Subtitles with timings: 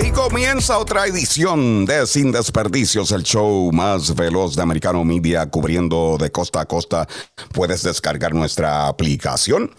[0.00, 6.16] Así comienza otra edición de Sin Desperdicios, el show más veloz de Americano Media, cubriendo
[6.20, 7.08] de costa a costa.
[7.52, 9.72] Puedes descargar nuestra aplicación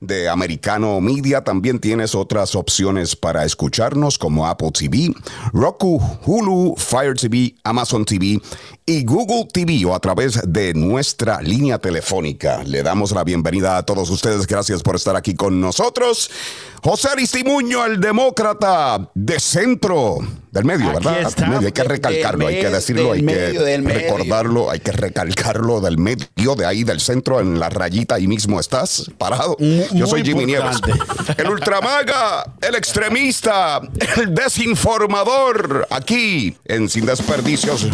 [0.00, 1.44] de Americano Media.
[1.44, 5.14] También tienes otras opciones para escucharnos como Apple TV,
[5.52, 8.40] Roku, Hulu, Fire TV, Amazon TV
[8.86, 12.64] y Google TV o a través de nuestra línea telefónica.
[12.64, 14.46] Le damos la bienvenida a todos ustedes.
[14.46, 16.30] Gracias por estar aquí con nosotros.
[16.82, 20.18] José Aristimuño, el demócrata de centro,
[20.50, 21.18] del medio, ¿verdad?
[21.64, 26.66] Hay que recalcarlo, hay que decirlo, hay que recordarlo, hay que recalcarlo del medio, de
[26.66, 29.56] ahí del centro, en la rayita, ahí mismo estás parado.
[29.92, 30.78] Yo soy Jimmy Nieves.
[31.36, 33.80] El ultramaga, el extremista,
[34.16, 37.86] el desinformador, aquí en Sin Desperdicios.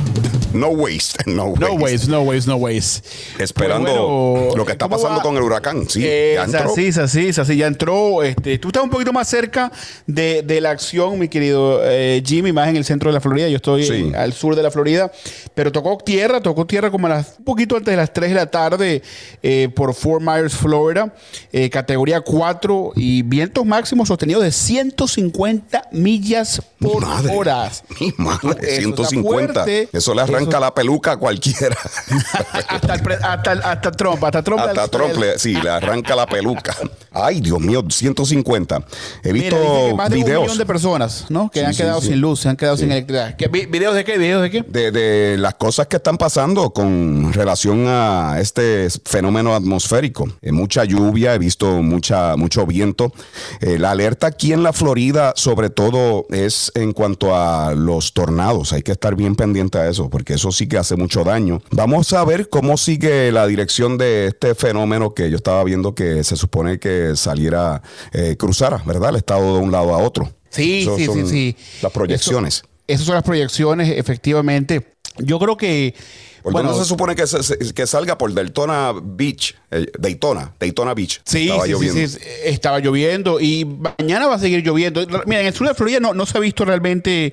[0.57, 1.61] No waste, no waste.
[1.61, 3.09] No waste, no waste, no waste.
[3.39, 5.89] Esperando lo que está pasando con el huracán.
[5.89, 6.73] Sí, ya entró.
[6.73, 8.23] Así, así, así, ya entró.
[8.23, 9.71] Este, tú estás un poquito más cerca
[10.07, 13.49] de, de la acción, mi querido eh, Jimmy, más en el centro de la Florida.
[13.49, 15.11] Yo estoy al sur de la Florida,
[15.55, 18.37] pero tocó tierra, tocó tierra como a las, un poquito antes de las 3 de
[18.37, 19.03] la tarde
[19.43, 21.15] eh, por Fort Myers, Florida,
[21.53, 27.71] eh, categoría 4 y vientos máximos sostenidos de 150 millas por hora.
[28.01, 29.65] Mi madre, 150.
[29.93, 31.77] Eso le arranca la peluca a cualquiera.
[32.69, 34.61] hasta, hasta, hasta, Trump, hasta Trump.
[34.61, 36.75] Hasta Trump, le, sí, le arranca la peluca.
[37.13, 38.85] Ay, Dios mío, 150.
[39.23, 39.57] He visto
[39.97, 40.39] más de videos.
[40.39, 41.51] un millón de personas, ¿no?
[41.51, 43.37] Que han quedado sin luz, se han quedado sin electricidad.
[43.51, 44.19] ¿Videos de qué?
[44.19, 44.63] ¿Videos de qué?
[44.63, 50.29] De, de, las cosas que están pasando con relación a este fenómeno atmosférico.
[50.43, 53.13] Eh, mucha lluvia, he visto mucha, mucho viento.
[53.61, 58.73] Eh, la alerta aquí en la Florida, sobre todo, es en cuanto a los tornados.
[58.73, 61.63] Hay que estar bien pendiente a eso, porque eso sí que hace mucho daño.
[61.71, 66.25] Vamos a ver cómo sigue la dirección de este fenómeno que yo estaba viendo que
[66.25, 67.83] se supone que saliera,
[68.13, 69.11] eh, cruzara, ¿verdad?
[69.11, 70.31] El estado de un lado a otro.
[70.51, 71.57] Sí, sí, sí, sí.
[71.83, 72.63] Las proyecciones.
[72.87, 74.93] esas son las proyecciones, efectivamente.
[75.19, 75.95] Yo creo que...
[76.45, 77.25] bueno, no se supone que,
[77.75, 81.21] que salga por Daytona Beach, eh, Daytona, Daytona Beach.
[81.25, 82.09] Sí, estaba lloviendo.
[82.09, 85.05] Sí, estaba lloviendo y mañana va a seguir lloviendo.
[85.27, 87.33] Mira, en el sur de Florida no, no se ha visto realmente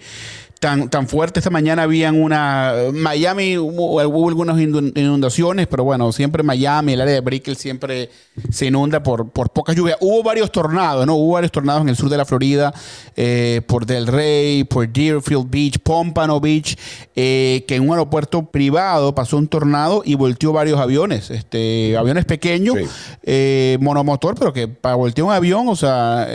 [0.90, 1.40] tan, fuerte.
[1.40, 2.74] Esta mañana habían una.
[2.94, 8.10] Miami hubo, algunas inundaciones, pero bueno, siempre Miami, el área de Brickell siempre
[8.50, 9.98] se inunda por, por poca lluvia.
[10.00, 11.16] Hubo varios tornados, ¿no?
[11.16, 12.74] Hubo varios tornados en el sur de la Florida,
[13.16, 16.78] eh, por Del Rey, por Deerfield Beach, Pompano Beach,
[17.16, 21.30] eh, que en un aeropuerto privado pasó un tornado y volteó varios aviones.
[21.30, 22.78] Este, aviones pequeños,
[23.24, 26.28] eh, monomotor, pero que para voltear un avión, o sea,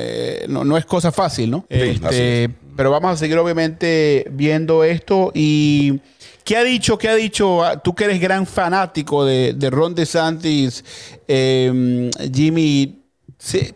[0.48, 1.64] no, es cosa fácil, ¿no?
[1.70, 5.98] este, pero vamos a seguir obviamente viendo esto y...
[6.44, 10.82] ¿Qué ha dicho, qué ha dicho, ah, tú que eres gran fanático de, Ron DeSantis,
[11.26, 13.02] eh, Jimmy?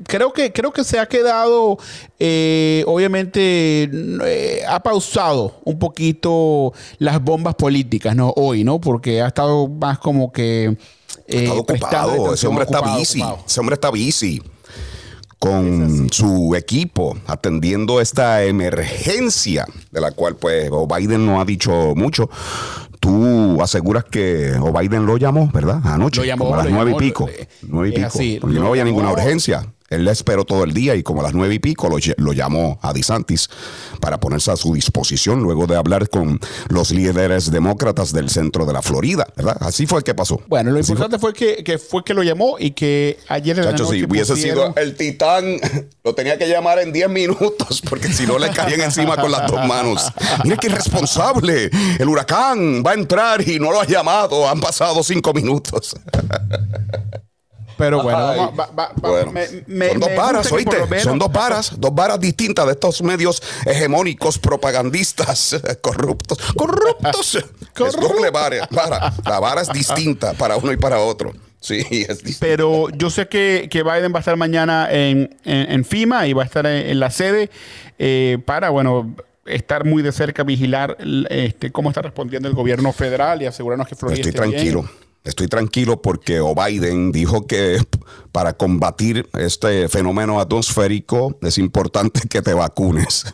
[0.07, 1.77] creo, que, creo que se ha quedado,
[2.19, 3.91] eh, obviamente,
[4.25, 8.33] eh, ha pausado un poquito las bombas políticas, ¿no?
[8.37, 8.81] Hoy, ¿no?
[8.81, 10.75] Porque ha estado más como que...
[11.29, 14.41] ha estado ocupado, ese hombre está busy, ese hombre está busy
[15.43, 22.31] con su equipo atendiendo esta emergencia de la cual pues Biden no ha dicho mucho.
[23.01, 25.81] Tú aseguras que o Biden lo llamó, ¿verdad?
[25.83, 27.29] Anoche, lo llamó, como a las nueve y pico.
[27.63, 28.41] Nueve y pico.
[28.41, 29.67] porque no había ninguna urgencia.
[29.93, 32.79] Él le esperó todo el día y como a las nueve y pico lo, llamó
[32.83, 33.49] a DeSantis
[34.01, 38.73] para ponerse a su disposición luego de hablar con los líderes demócratas del centro de
[38.73, 39.57] la Florida, ¿verdad?
[39.61, 40.41] Así fue que pasó.
[40.49, 41.33] Bueno, lo importante fue.
[41.33, 45.59] que, fue que lo llamó y que ayer en Chacho, si hubiese sido el titán,
[46.05, 49.51] lo tenía que llamar en 10 minutos porque si no le caían encima con las
[49.51, 50.11] dos manos.
[50.45, 51.71] Mira qué irresponsable.
[51.99, 54.49] El huracán va a entrar y no lo ha llamado.
[54.49, 55.95] Han pasado cinco minutos.
[57.83, 58.53] Pero bueno,
[59.91, 61.01] son dos varas, oíste.
[61.01, 66.39] Son dos varas, dos varas distintas de estos medios hegemónicos, propagandistas, corruptos.
[66.55, 67.39] Corruptos.
[67.75, 68.69] Es doble vara,
[69.25, 71.33] La vara es distinta para uno y para otro.
[71.59, 72.39] Sí, es distinta.
[72.41, 76.47] Pero yo sé que, Biden va a estar mañana en, en, FIMA y va a
[76.47, 77.51] estar en, la sede
[77.99, 80.99] eh, para, bueno, estar muy de cerca, vigilar
[81.31, 84.89] este, cómo está respondiendo el gobierno federal y asegurarnos que Florida Estoy tranquilo.
[85.25, 87.81] Estoy tranquilo porque o Biden dijo que
[88.33, 93.33] para combatir este fenómeno atmosférico es importante que te vacunes.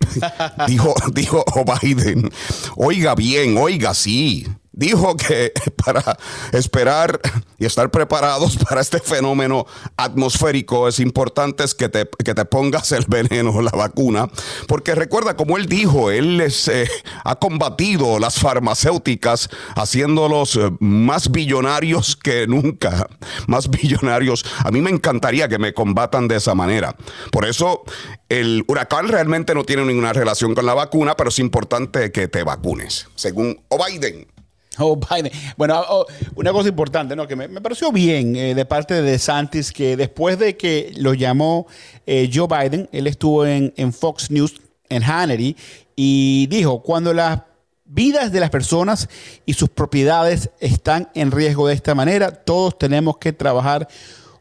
[0.68, 1.44] dijo, dijo
[1.82, 2.30] Biden,
[2.76, 5.52] oiga bien, oiga sí, dijo que
[5.84, 6.16] para
[6.52, 7.20] esperar
[7.58, 9.66] y estar preparados para este fenómeno
[9.96, 14.28] atmosférico es importante que te, que te pongas el veneno, la vacuna,
[14.66, 16.88] porque recuerda, como él dijo, él les, eh,
[17.24, 23.08] ha combatido las farmacéuticas haciéndolos eh, más billonarios que nunca,
[23.46, 24.44] más billonarios.
[24.64, 26.94] A mí me encantaría que me combatan de esa manera.
[27.30, 27.84] Por eso
[28.28, 32.42] el huracán realmente no tiene ninguna relación con la vacuna, pero es importante que te
[32.42, 34.33] vacunes, según O'Biden.
[34.78, 35.32] Oh, Biden.
[35.56, 36.06] Bueno, oh,
[36.36, 37.26] una cosa importante, ¿no?
[37.26, 41.66] Que me, pareció bien eh, de parte de DeSantis que después de que lo llamó
[42.06, 45.56] eh, Joe Biden, él estuvo en, Fox News, en Hannity,
[45.96, 47.42] y dijo, cuando las
[47.84, 49.08] vidas de las personas
[49.46, 53.88] y sus propiedades están en riesgo de esta manera, todos tenemos que trabajar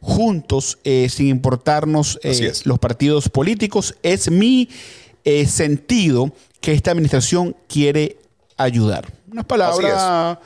[0.01, 2.19] juntos eh, sin importarnos
[2.65, 3.95] los partidos políticos.
[4.03, 4.69] Es mi
[5.47, 8.17] sentido que esta administración quiere
[8.57, 10.37] ayudar unas palabras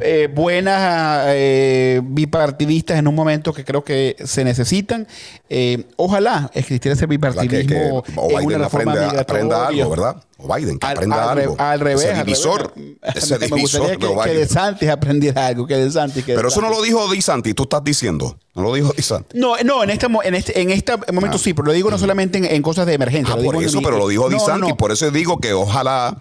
[0.00, 5.06] eh, buenas, eh, bipartidistas en un momento que creo que se necesitan.
[5.48, 10.16] Eh, ojalá existiera ese bipartidismo en una reforma aprenda algo, ¿verdad?
[10.38, 11.54] O Biden, que aprenda algo.
[11.58, 12.04] Al revés.
[12.04, 12.72] Ese divisor,
[13.14, 16.24] ese me gustaría que, que De Santis aprendiera algo, que De Santis.
[16.24, 18.38] Pero eso no lo dijo De Santis, tú estás diciendo.
[18.54, 19.38] No lo dijo De Santis.
[19.38, 21.40] No, no, en este, en este, en este momento ah.
[21.40, 23.34] sí, pero lo digo no solamente en, cosas de emergencia.
[23.38, 26.16] Ah, por eso, pero lo dijo De Santis, por eso digo que ojalá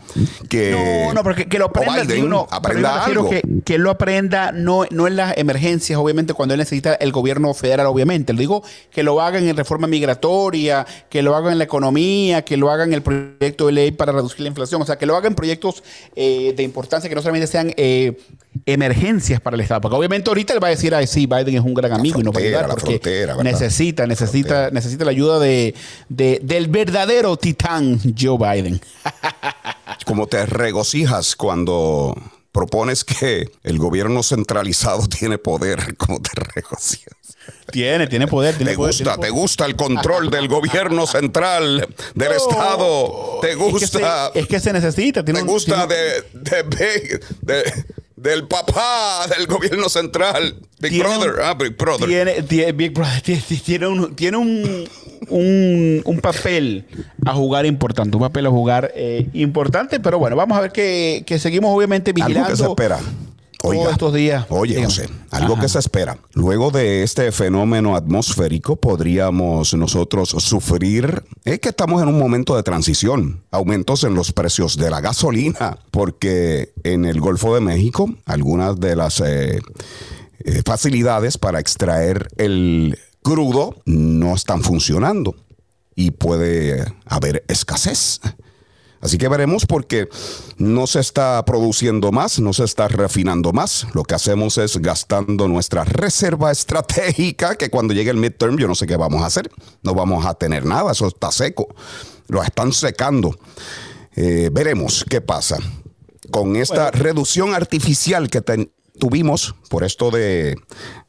[0.49, 1.05] que.
[1.07, 2.08] No, no, porque que lo aprenda.
[2.13, 3.29] Biden aprenda algo.
[3.29, 7.53] Que, que lo aprenda no, no en las emergencias, obviamente, cuando él necesita el gobierno
[7.53, 8.33] federal, obviamente.
[8.33, 12.57] Lo digo que lo hagan en reforma migratoria, que lo hagan en la economía, que
[12.57, 14.81] lo hagan en el proyecto de ley para reducir la inflación.
[14.81, 15.83] O sea, que lo hagan proyectos
[16.15, 18.17] eh, de importancia que no solamente sean eh,
[18.65, 19.81] emergencias para el Estado.
[19.81, 22.23] Porque obviamente ahorita él va a decir, ay, sí, Biden es un gran amigo y
[22.23, 22.67] no va a ayudar.
[22.69, 25.73] Porque necesita, necesita, necesita la ayuda de,
[26.07, 28.81] del verdadero titán Joe Biden.
[30.05, 32.15] Como te regocijas cuando
[32.51, 37.15] propones que el gobierno centralizado tiene poder, como te regocijas.
[37.71, 38.57] Tiene, tiene poder.
[38.57, 43.39] te gusta, te gusta el control del gobierno central, del Estado.
[43.41, 44.31] Te gusta.
[44.33, 45.23] Es que se, necesita.
[45.23, 46.25] te gusta de,
[48.21, 51.41] del papá del gobierno central, Big Brother.
[51.43, 52.07] ah, Big Brother.
[52.47, 53.21] Tiene, Big Brother
[53.65, 54.89] tiene, un, tiene un,
[55.29, 56.85] un, papel
[57.25, 61.23] a jugar importante, un papel a jugar eh, importante, pero bueno, vamos a ver que,
[61.25, 62.39] que seguimos obviamente vigilando.
[62.39, 62.99] Algo que se espera.
[63.63, 64.45] Oiga, estos días.
[64.49, 66.17] Oye, José, algo que se espera.
[66.33, 72.63] Luego de este fenómeno atmosférico, podríamos nosotros sufrir, es que estamos en un momento de
[72.63, 78.79] transición, aumentos en los precios de la gasolina, porque en el Golfo de México, algunas
[78.79, 79.59] de las eh,
[80.39, 85.35] eh, facilidades para extraer el crudo no están funcionando
[85.95, 88.21] y puede haber escasez.
[89.01, 90.09] Así que veremos porque
[90.57, 93.87] no se está produciendo más, no se está refinando más.
[93.93, 98.75] Lo que hacemos es gastando nuestra reserva estratégica, que cuando llegue el midterm yo no
[98.75, 99.49] sé qué vamos a hacer.
[99.83, 101.67] No vamos a tener nada, eso está seco.
[102.27, 103.37] Lo están secando.
[104.15, 105.57] Eh, veremos qué pasa
[106.31, 108.69] con esta reducción artificial que,
[108.99, 110.55] tuvimos por esto de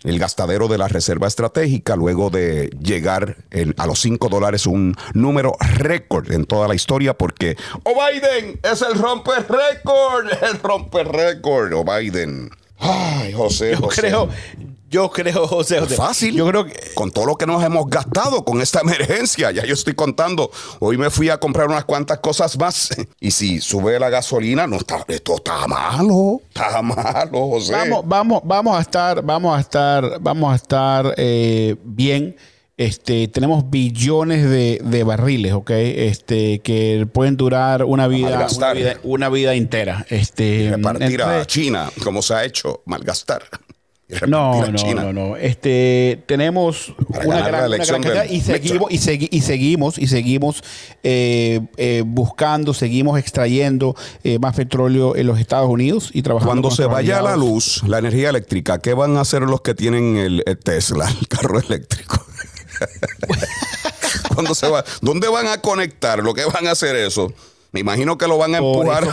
[0.04, 3.36] el gastadero de la reserva estratégica, luego de llegar
[3.76, 8.82] a los 5 dólares, un número récord en toda la historia, porque O Biden es
[8.82, 12.50] el romper récord, el romper récord, O Biden.
[12.80, 14.28] Ay, José, yo creo,
[14.90, 16.34] yo creo, José, Fácil.
[16.34, 16.94] Yo creo que.
[16.94, 20.50] Con todo lo que nos hemos gastado con esta emergencia, ya yo estoy contando.
[20.80, 22.88] Hoy me fui a comprar unas cuantas cosas más.
[23.20, 26.40] Y si sube la gasolina, no está, esto está malo.
[26.48, 27.72] Está malo, José.
[27.72, 32.34] Vamos, vamos, vamos a estar, vamos a estar, vamos a estar eh, bien.
[32.80, 35.70] Este, tenemos billones de, barriles, ¿ok?
[35.70, 38.46] Este, que pueden durar una vida,
[39.02, 40.06] una vida, entera.
[40.08, 43.42] Este, repartir a China, como se ha hecho, malgastar.
[44.26, 45.36] No, no, no, no.
[45.36, 50.64] Este, tenemos una gran, cantidad y seguimos, y, seguimos y seguimos
[51.02, 53.94] eh, eh, buscando, seguimos extrayendo
[54.24, 56.50] eh, más petróleo en los Estados Unidos y trabajando.
[56.50, 60.16] Cuando se vaya la luz, la energía eléctrica, ¿qué van a hacer los que tienen
[60.16, 62.24] el, Tesla, el carro eléctrico?
[64.34, 66.22] Cuando se va, ¿dónde van a conectar?
[66.22, 67.32] ¿Lo que van a hacer eso?
[67.72, 69.08] Me imagino que lo van a empujar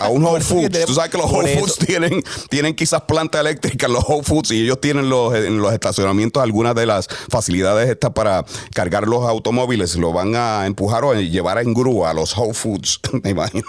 [0.00, 0.86] a un Whole Foods.
[0.86, 4.50] Tú sabes que los Whole Foods tienen, tienen quizás planta eléctrica en los Whole Foods
[4.50, 9.24] y ellos tienen los, en los estacionamientos algunas de las facilidades estas para cargar los
[9.26, 9.96] automóviles.
[9.96, 13.66] Lo van a empujar o a llevar en grúa a los Whole Foods, me imagino.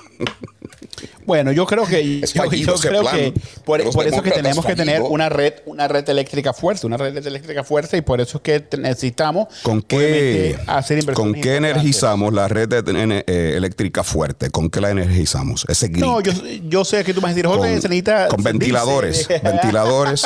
[1.26, 2.44] Bueno, yo creo que Es yo,
[2.76, 6.54] creo plan que por, por eso que tenemos que tener una red una red eléctrica
[6.54, 11.00] fuerte, una red eléctrica fuerte y por eso es que necesitamos ¿Con qué, obviamente, hacer
[11.00, 14.50] inversiones ¿Con qué energizamos la red de- eh, eléctrica fuerte?
[14.50, 15.66] ¿Con qué la energizamos?
[15.68, 16.02] Ese grid.
[16.02, 16.32] No, yo,
[16.68, 20.26] yo sé que tú me vas a decir, Jorge, con, se necesita con ventiladores, ventiladores,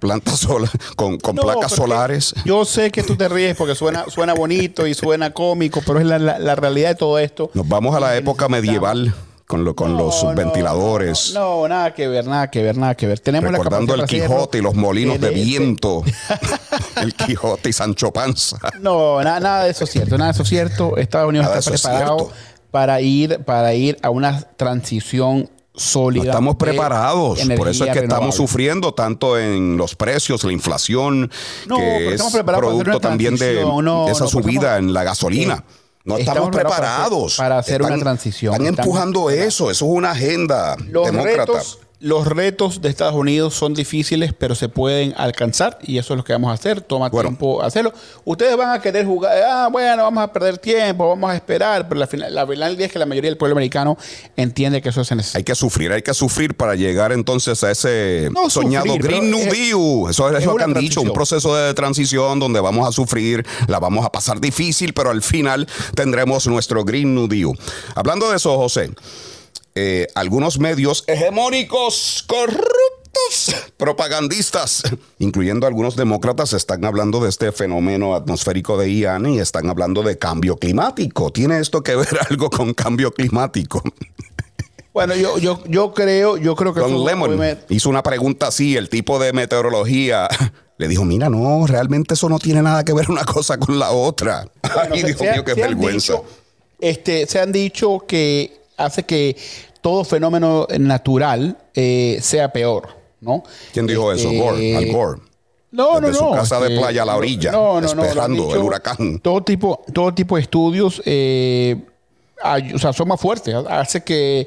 [0.00, 2.34] plantas solar, con, con No, placas solares.
[2.44, 6.06] Yo sé que tú te ríes porque suena, suena bonito y suena cómico, pero es
[6.06, 7.50] la, la- la realidad de todo esto.
[7.54, 9.14] Nos vamos a la época medieval
[9.48, 11.32] con, lo- con No, los no, ventiladores.
[11.34, 13.18] No, no, nada que ver, nada que ver, nada que ver.
[13.18, 14.08] Tenemos Recordando la el.
[14.08, 16.04] Quijote y los molinos de Eh, eh, viento.
[17.02, 18.58] el Quijote y Sancho Panza.
[18.80, 20.96] No, na- nada de eso es cierto, nada de eso es cierto.
[20.98, 22.30] Estados Unidos Nada está preparado
[22.70, 26.24] para ir, para ir a una transición sólida.
[26.24, 27.40] No estamos preparados.
[27.56, 31.30] Por eso es que estamos sufriendo tanto en los precios, la inflación,
[31.66, 33.64] No, que es estamos preparados para hacer producto también de.
[33.82, 35.64] No, de esa subida estamos- en la gasolina.
[36.08, 37.36] No estamos, estamos preparados para hacer- preparados.
[37.36, 38.54] para hacer una transición.
[38.54, 39.70] Están empujando eso.
[39.70, 41.38] Eso es una agenda Los demócrata.
[41.52, 46.18] retos, los retos de Estados Unidos son difíciles, pero se pueden alcanzar y eso es
[46.18, 46.80] lo que vamos a hacer.
[46.80, 47.30] Toma Bueno.
[47.30, 47.92] tiempo hacerlo.
[48.24, 51.98] Ustedes van a querer jugar, ah, bueno, vamos a perder tiempo, vamos a esperar, pero
[51.98, 53.98] la final, la final es que la mayoría del pueblo americano
[54.36, 55.38] entiende que eso es necesario.
[55.40, 59.30] Hay que sufrir, hay que sufrir para llegar entonces a ese No soñado sufrir, Green
[59.32, 60.10] New es- Deal.
[60.10, 63.44] Eso es, es lo que han dicho, un proceso de transición donde vamos a sufrir,
[63.66, 67.50] la vamos a pasar difícil, pero al final tendremos nuestro Green New Deal.
[67.96, 68.92] Hablando de eso, José,
[69.80, 74.82] eh, algunos medios hegemónicos corruptos, propagandistas,
[75.18, 80.18] incluyendo algunos demócratas, están hablando de este fenómeno atmosférico de Ian y están hablando de
[80.18, 81.30] cambio climático.
[81.30, 83.82] ¿Tiene esto que ver algo con cambio climático?
[84.92, 88.88] Bueno, yo, yo, yo creo, yo creo que Don Lemon hizo una pregunta así, el
[88.88, 90.28] tipo de meteorología
[90.78, 93.92] le dijo, mira, no, realmente eso no tiene nada que ver una cosa con la
[93.92, 94.48] otra.
[94.74, 96.12] Bueno, Ay, se- Dios se mío, qué vergüenza.
[96.14, 96.24] dicho,
[96.80, 99.36] este, se han dicho que hace que
[99.80, 102.88] todo fenómeno natural eh, sea peor,
[103.20, 103.42] ¿no?
[103.72, 104.28] ¿Quién dijo eso?
[104.30, 105.20] Este, Gore, Al Gore.
[105.70, 106.32] No, Desde no, su no.
[106.32, 109.18] casa de este, playa a la orilla, no, no, esperando dicho el huracán.
[109.20, 111.76] Todo tipo, todo tipo de estudios, eh,
[112.42, 113.54] ay- o sea, son más fuertes.
[113.68, 114.46] Hace que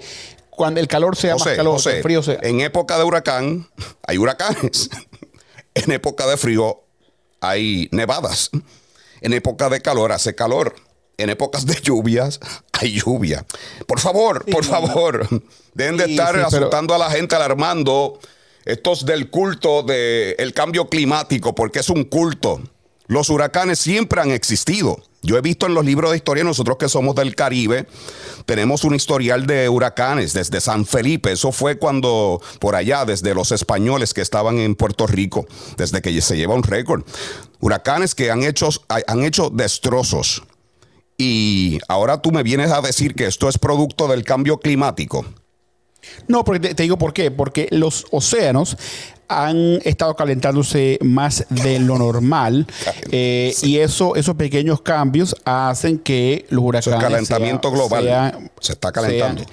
[0.50, 2.40] cuando el calor sea José, más calor, José, el frío sea.
[2.42, 3.68] en época de huracán
[4.08, 4.90] hay huracanes.
[5.76, 6.82] en época de frío
[7.40, 8.50] hay nevadas.
[9.22, 10.74] En época de calor hace calor.
[11.22, 12.40] En épocas de lluvias
[12.74, 13.46] hay lluvia.
[13.88, 15.28] Por favor, por favor,
[15.74, 18.20] dejen de Sí, estar sí, pero- asustando a la gente, alarmando
[18.66, 22.62] estos del culto del cambio climático, porque es un culto.
[23.08, 24.98] Los huracanes siempre han existido.
[25.24, 27.86] Yo he visto en los libros de historia, nosotros que somos del Caribe,
[28.48, 31.32] tenemos un historial de huracanes desde San Felipe.
[31.34, 35.46] Eso fue cuando, por allá, desde los españoles que estaban en Puerto Rico,
[35.78, 37.04] desde que se lleva un récord.
[37.60, 40.42] Huracanes que han hecho, han hecho destrozos.
[41.22, 45.24] Y ahora tú me vienes a decir que esto es producto del cambio climático.
[46.28, 47.30] No, porque te, te digo por qué.
[47.30, 48.76] Porque los océanos
[49.28, 52.68] han estado calentándose más de lo normal
[53.12, 58.50] eh, y eso, esos pequeños cambios hacen que los huracanes es calentamiento global.
[58.60, 59.44] se está calentando.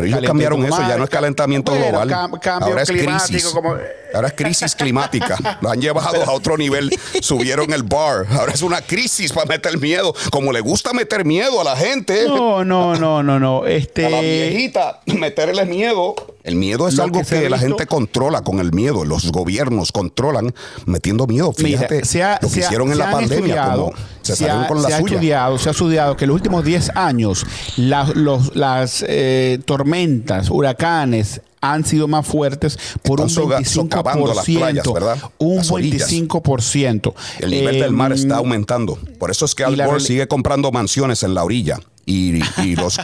[0.00, 2.08] Pero ellos cambiaron eso, ya no es calentamiento bueno, global.
[2.40, 3.44] cam- Ahora es crisis.
[3.46, 3.76] como-
[4.12, 5.36] Ahora es crisis climática.
[5.60, 6.90] Lo han llevado a otro nivel.
[7.20, 8.26] Subieron el bar.
[8.30, 10.12] Ahora es una crisis para meter miedo.
[10.32, 12.26] Como le gusta meter miedo a la gente.
[12.26, 13.66] No, no, no, no, no.
[13.66, 16.14] Este, A la viejita, meterle miedo.
[16.42, 19.04] El miedo es Lo algo que la gente controla con el miedo.
[19.04, 20.52] Los gobiernos controlan
[20.86, 21.52] metiendo miedo.
[21.58, 23.36] Mira, Fíjate se ha- lo que se hicieron en la pandemia.
[23.36, 26.34] estudiado, como se, ha- con la se ha estudiado, se ha estudiado que en los
[26.36, 27.44] últimos 10 años
[27.76, 33.64] la- los- las eh, tormentas, huracanes han sido más fuertes por Están un soga- 25%.
[33.98, 35.18] socavando las playas, ¿verdad?
[35.38, 36.10] Un Las orillas.
[36.10, 37.14] 25%.
[37.40, 38.98] El nivel del mar está aumentando.
[39.18, 41.78] Por eso es que Al Gore sigue comprando mansiones en la orilla.
[42.06, 42.98] Y, y los,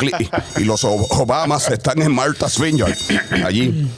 [0.57, 2.97] y los Obamas están en Martha's Vineyard,
[3.45, 3.89] allí.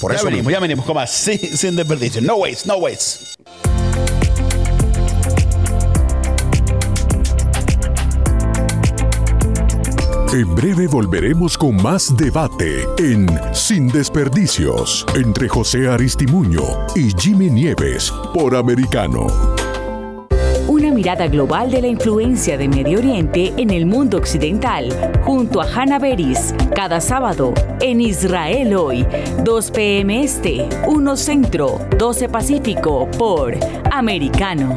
[0.00, 2.22] Por Ya eso venimos, ya venimos, con más, sin, sin desperdicio.
[2.22, 3.18] No waste, no waste.
[10.30, 16.60] En breve volveremos con más debate en Sin Desperdicios entre José Aristimuño
[16.94, 19.26] y Jimmy Nieves por Americano.
[20.66, 24.92] Una mirada global de la influencia de Medio Oriente en el mundo occidental,
[25.24, 29.06] junto a Hannah Beris, cada sábado en Israel hoy,
[29.44, 30.22] 2 p.m.
[30.22, 33.56] Este, 1 Centro, 12 Pacífico, por
[33.90, 34.76] Americano.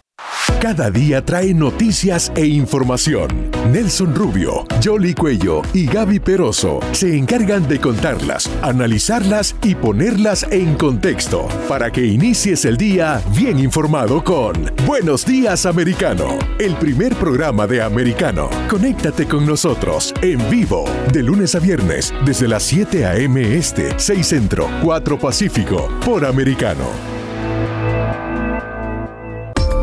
[0.61, 3.49] cada día trae noticias e información.
[3.71, 10.75] Nelson Rubio, Jolly Cuello y Gaby Peroso se encargan de contarlas, analizarlas y ponerlas en
[10.75, 14.53] contexto para que inicies el día bien informado con
[14.85, 18.47] Buenos Días Americano, el primer programa de Americano.
[18.69, 23.57] Conéctate con nosotros en vivo de lunes a viernes desde las 7 a.m.
[23.57, 27.20] Este, 6 Centro, 4 Pacífico por Americano.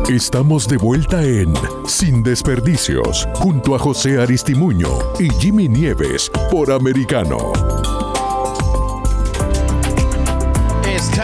[0.09, 1.53] Estamos de vuelta en
[1.85, 7.98] Sin Desperdicios, junto a José Aristimuño y Jimmy Nieves por Americano.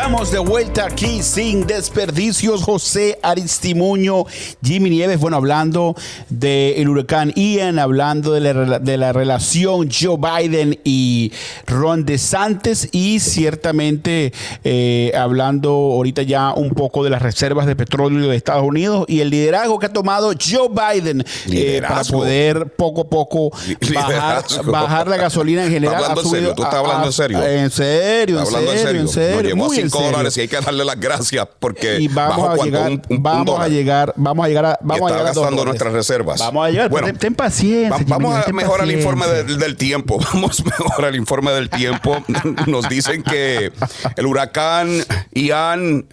[0.05, 2.61] Estamos de vuelta aquí sin desperdicios.
[2.61, 4.25] José Aristimuño,
[4.63, 5.95] Jimmy Nieves, bueno, hablando
[6.29, 11.31] del huracán Ian, hablando de la, de la, relación Joe Biden y
[11.65, 14.31] Ron DeSantis y ciertamente
[14.63, 19.21] eh, hablando ahorita ya un poco de las reservas de petróleo de Estados Unidos y
[19.21, 23.49] el liderazgo que ha tomado Joe Biden eh, para poder poco a poco
[23.91, 25.95] bajar, bajar, la gasolina en general.
[25.95, 27.43] Hablando en serio, tú estás hablando en serio.
[27.43, 29.55] En serio, en serio, en serio.
[29.55, 33.67] Muy dólares y hay que darle las gracias porque y vamos a llegar, vamos a
[33.67, 36.39] llegar, vamos a llegar a, vamos a llegar gastando nuestras reservas.
[36.39, 38.05] Vamos a llegar, bueno, ten, paciencia.
[38.07, 40.19] vamos a mejorar el informe del tiempo.
[40.33, 42.23] Vamos a mejorar el informe del tiempo.
[42.67, 43.71] Nos dicen que
[44.17, 44.89] el huracán
[45.33, 46.07] Ian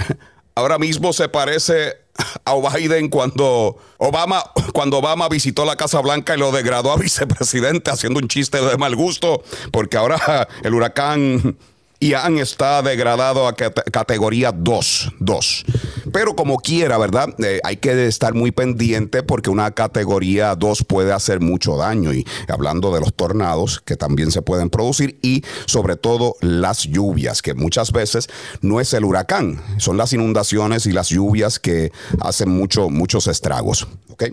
[0.55, 1.97] ahora mismo se parece
[2.45, 4.43] a Biden cuando Obama,
[4.73, 8.77] cuando Obama visitó la Casa Blanca y lo degradó a vicepresidente haciendo un chiste de
[8.77, 11.57] mal gusto, porque ahora el huracán
[12.03, 15.65] Ian está degradado a categoría 2, 2.
[16.13, 17.29] Pero como quiera, ¿verdad?
[17.39, 22.13] Eh, hay que estar muy pendiente porque una categoría 2 puede hacer mucho daño.
[22.13, 27.41] Y hablando de los tornados que también se pueden producir y sobre todo las lluvias,
[27.41, 28.29] que muchas veces
[28.63, 33.87] no es el huracán, son las inundaciones y las lluvias que hacen mucho, muchos estragos.
[34.11, 34.25] ¿ok?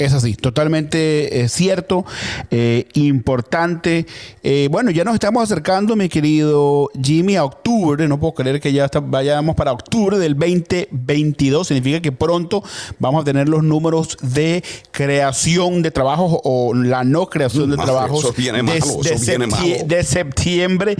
[0.00, 2.06] Es así, totalmente eh, cierto,
[2.50, 4.06] eh, importante.
[4.42, 8.08] Eh, bueno, ya nos estamos acercando, mi querido Jimmy, a octubre.
[8.08, 11.66] No puedo creer que ya vayamos para octubre del 2022.
[11.66, 12.64] Significa que pronto
[12.98, 18.22] vamos a tener los números de creación de trabajos o la no creación de trabajos
[18.22, 20.96] de, septiembre.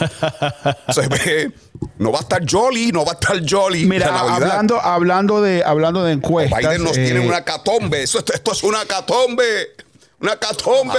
[0.90, 1.50] se ve.
[1.96, 3.86] No va a estar jolly, no va a estar jolly.
[3.86, 6.58] Mira, hablando, hablando, de, hablando de encuestas.
[6.58, 8.02] Biden nos tiene eh, una catombe.
[8.02, 9.76] esto es una catombe.
[10.20, 10.98] Una catombe,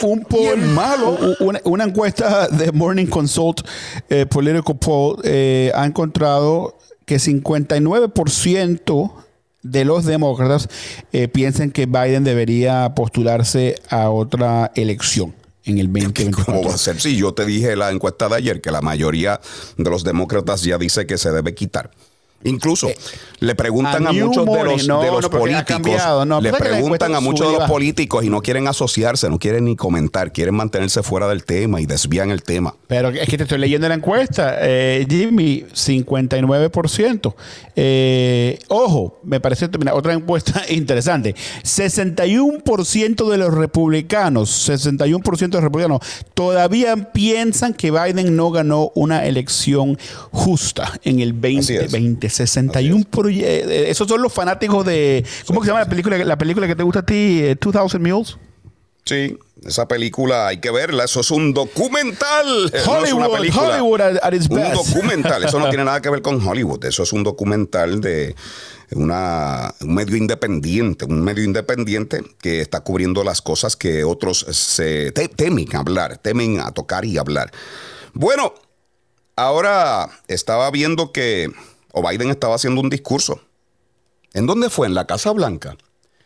[0.00, 1.18] un, malo.
[1.64, 3.60] Una, encuesta de Morning Consult
[4.08, 9.23] eh, Political Poll eh, ha encontrado que 59%
[9.64, 10.68] de los demócratas
[11.12, 16.44] eh, piensan que Biden debería postularse a otra elección en el 2024.
[16.44, 17.00] ¿Cómo va a ser?
[17.00, 19.40] Sí, yo te dije la encuesta de ayer que la mayoría
[19.76, 21.90] de los demócratas ya dice que se debe quitar.
[22.44, 22.96] Incluso eh,
[23.40, 24.64] le preguntan a, muchos de
[25.10, 29.64] los, políticos, le preguntan a muchos de los políticos y no quieren asociarse, no quieren
[29.64, 32.74] ni comentar, quieren mantenerse fuera del tema y desvían el tema.
[32.86, 37.34] Pero es que te estoy leyendo la encuesta, eh, Jimmy, 59%.
[37.76, 41.34] Eh, ojo, me parece otra encuesta interesante.
[41.62, 46.00] 61% de los republicanos, 61% de los republicanos
[46.34, 49.98] todavía piensan que Biden no ganó una elección
[50.30, 52.33] justa en el 2020.
[52.34, 53.70] 61 proyectos.
[53.70, 55.24] Eh, esos son los fanáticos de.
[55.46, 57.42] ¿Cómo se llama la película, la película que te gusta a ti?
[57.60, 58.36] 2000 eh, Mules.
[59.04, 61.04] Sí, esa película hay que verla.
[61.04, 62.72] Eso es un documental.
[62.86, 64.74] Hollywood, Hollywood at, its best.
[64.74, 65.44] Un documental.
[65.44, 66.84] Eso no tiene nada que ver con Hollywood.
[66.84, 68.34] Eso es un documental de
[68.92, 71.04] una, un medio independiente.
[71.04, 76.72] Un medio independiente que está cubriendo las cosas que otros se temen hablar, temen a
[76.72, 77.52] tocar y hablar.
[78.14, 78.54] Bueno,
[79.36, 81.50] ahora estaba viendo que
[81.94, 83.40] o Biden estaba haciendo un discurso.
[84.32, 84.88] ¿En dónde fue?
[84.88, 85.76] En la Casa Blanca.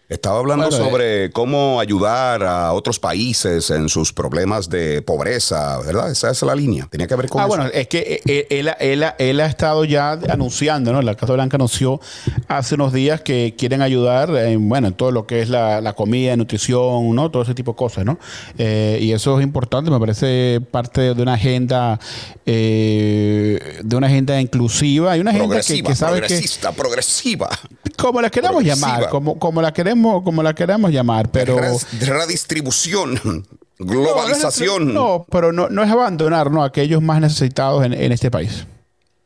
[0.08, 6.10] Estaba hablando sobre eh, cómo ayudar a otros países en sus problemas de pobreza, ¿verdad?
[6.10, 6.88] Esa es la línea.
[6.90, 7.48] Tenía que ver con ah, eso.
[7.48, 11.02] bueno, es que eh, eh, él, ha estado ya anunciando, ¿no?
[11.02, 12.00] La Casa Blanca anunció
[12.48, 16.34] hace unos días que quieren ayudar, en, bueno, en todo lo que es la, comida,
[16.38, 17.30] nutrición, ¿no?
[17.30, 18.18] Todo ese tipo de cosas, ¿no?
[18.56, 21.98] y eso es importante, me parece parte de una agenda,
[22.46, 27.48] de una agenda inclusiva y una agenda que, que sabe progresista, progresiva.
[27.96, 31.56] Como la queramos llamar, como, como la queremos como la queremos llamar, pero...
[32.00, 33.46] Redistribución,
[33.78, 34.94] globalización.
[34.94, 36.62] No, pero no, no, es abandonar ¿no?
[36.62, 38.66] a aquellos más necesitados en, este país.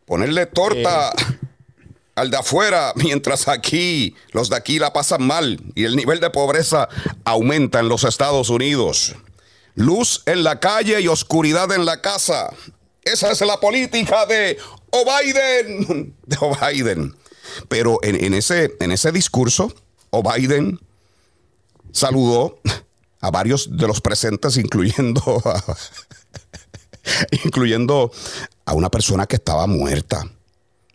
[0.07, 1.39] Ponerle torta eh.
[2.15, 6.31] al de afuera, mientras aquí los de aquí la pasan mal y el nivel de
[6.31, 6.89] pobreza
[7.25, 9.15] aumenta en los Estados Unidos.
[9.75, 12.51] Luz en la calle y oscuridad en la casa.
[13.05, 14.59] Esa es la política de
[14.91, 16.15] O'Biden.
[16.27, 17.17] De O'Biden.
[17.69, 19.75] Pero en, ese, en ese discurso,
[20.13, 20.79] o Biden
[21.91, 22.61] saludó
[23.21, 25.63] a varios de los presentes, incluyendo a,
[27.45, 28.11] incluyendo
[28.65, 30.27] a una persona que estaba muerta,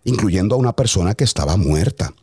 [0.03, 2.13] incluyendo a una persona que estaba muerta,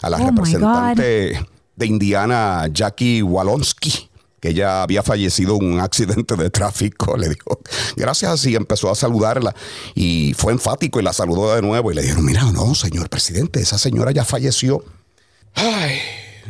[0.00, 4.08] a la oh representante de Indiana, Jackie Walonsky,
[4.40, 7.16] que ella había fallecido en un accidente de tráfico.
[7.18, 7.60] Le dijo,
[7.96, 9.54] gracias, y empezó a saludarla.
[9.94, 11.92] Y fue enfático y la saludó de nuevo.
[11.92, 14.82] Y le dijeron, mira, no, señor presidente, esa señora ya falleció.
[15.54, 15.98] Ay,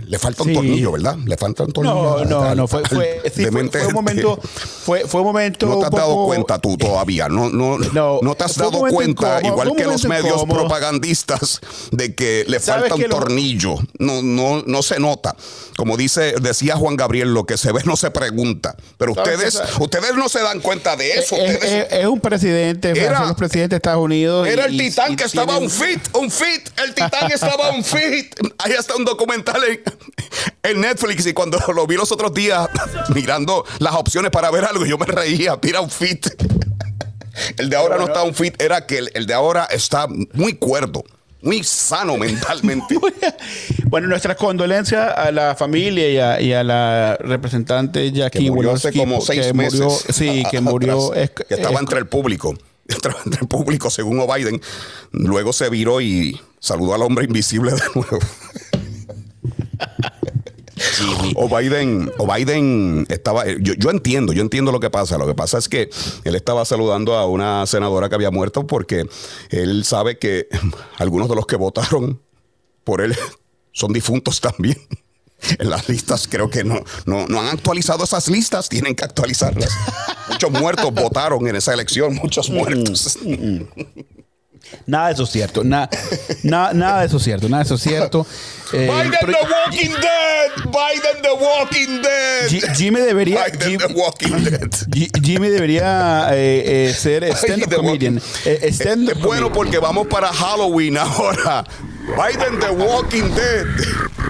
[0.06, 1.16] le falta un tornillo, ¿verdad?
[1.24, 2.24] Le falta un tornillo.
[2.24, 2.68] No, no, no.
[2.68, 4.38] Fue, fue, fue, un momento.
[4.84, 5.66] Fue, fue un momento.
[5.66, 7.28] No te has dado cuenta tú todavía.
[7.28, 11.60] No, no, no, te has dado cuenta, igual que los medios propagandistas,
[11.90, 13.76] de que le falta un tornillo.
[13.98, 15.34] No, no, no se nota.
[15.76, 18.76] Como dice, decía Juan Gabriel, lo que se ve no se pregunta.
[18.98, 21.36] Pero ustedes, ustedes no se dan cuenta de eso.
[21.36, 24.46] Es, un presidente, era, los presidentes de Estados Unidos.
[24.46, 26.68] Era el titán que estaba un fit, un fit.
[26.84, 28.34] El titán estaba un fit.
[28.58, 29.80] Ahí está un documental en,
[30.62, 32.68] en Netflix y cuando lo vi los otros días
[33.14, 36.26] mirando las opciones para ver algo, yo me reía, mira un fit.
[37.56, 41.04] El de ahora no está un fit, era que el, de ahora está muy cuerdo
[41.42, 42.98] muy sano mentalmente.
[43.84, 49.22] bueno, nuestras condolencias a la familia y a, la representante Jackie que murió hace como
[49.22, 49.80] seis que meses.
[49.80, 51.12] Murió, sí, que murió.
[51.12, 52.54] que estaba entre el público.
[52.86, 54.60] Estaba entre el público, según Biden.
[55.12, 58.18] Luego se viró y saludó al hombre invisible de nuevo.
[61.34, 65.18] O Biden, o Biden estaba, yo, yo, entiendo, yo entiendo lo que pasa.
[65.18, 65.90] Lo que pasa es que
[66.24, 69.06] él estaba saludando a una senadora que había muerto porque
[69.50, 70.48] él sabe que
[70.98, 72.20] algunos de los que votaron
[72.84, 73.16] por él
[73.72, 74.76] son difuntos también.
[75.58, 79.70] En las listas creo que no, no, no han actualizado esas listas, tienen que actualizarlas.
[80.28, 83.18] Muchos muertos votaron en esa elección, muchos muertos.
[84.86, 85.62] Nada de eso es cierto.
[85.64, 85.88] Nada,
[86.42, 87.48] nada, nada de eso es cierto.
[87.48, 88.26] Nada de eso es cierto.
[88.72, 90.64] Eh, Biden pero- the Walking Dead.
[90.66, 92.48] Biden the Walking Dead.
[92.48, 93.44] Ji- Jimmy debería.
[93.46, 94.70] Biden Jim- the Walking Dead.
[94.94, 98.20] Ji- Jimmy debería eh, eh, ser stand-up comedian.
[98.20, 99.52] Walking- Eh, stand-up Es bueno comedian.
[99.54, 101.64] porque vamos para Halloween ahora.
[102.16, 103.66] Biden the Walking Dead.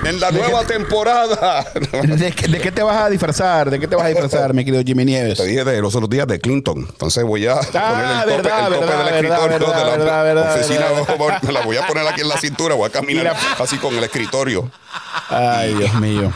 [0.04, 1.64] En la nueva temporada.
[2.02, 3.68] ¿De, qué- de qué te vas a disfrazar?
[3.70, 5.36] ¿De qué te vas a disfrazar, mi querido Jimmy Nieves?
[5.38, 6.78] Te dije de los otros días de Clinton.
[6.88, 10.04] Entonces voy a poner el tope, Ah, verdad, el tope verdad, del escritorio verdad, de
[10.06, 10.86] la verdad, oficina.
[11.42, 12.74] Me la voy a poner aquí en la cintura.
[12.74, 14.70] Voy a caminar así con el escritorio.
[15.28, 16.32] Ay, Dios mío.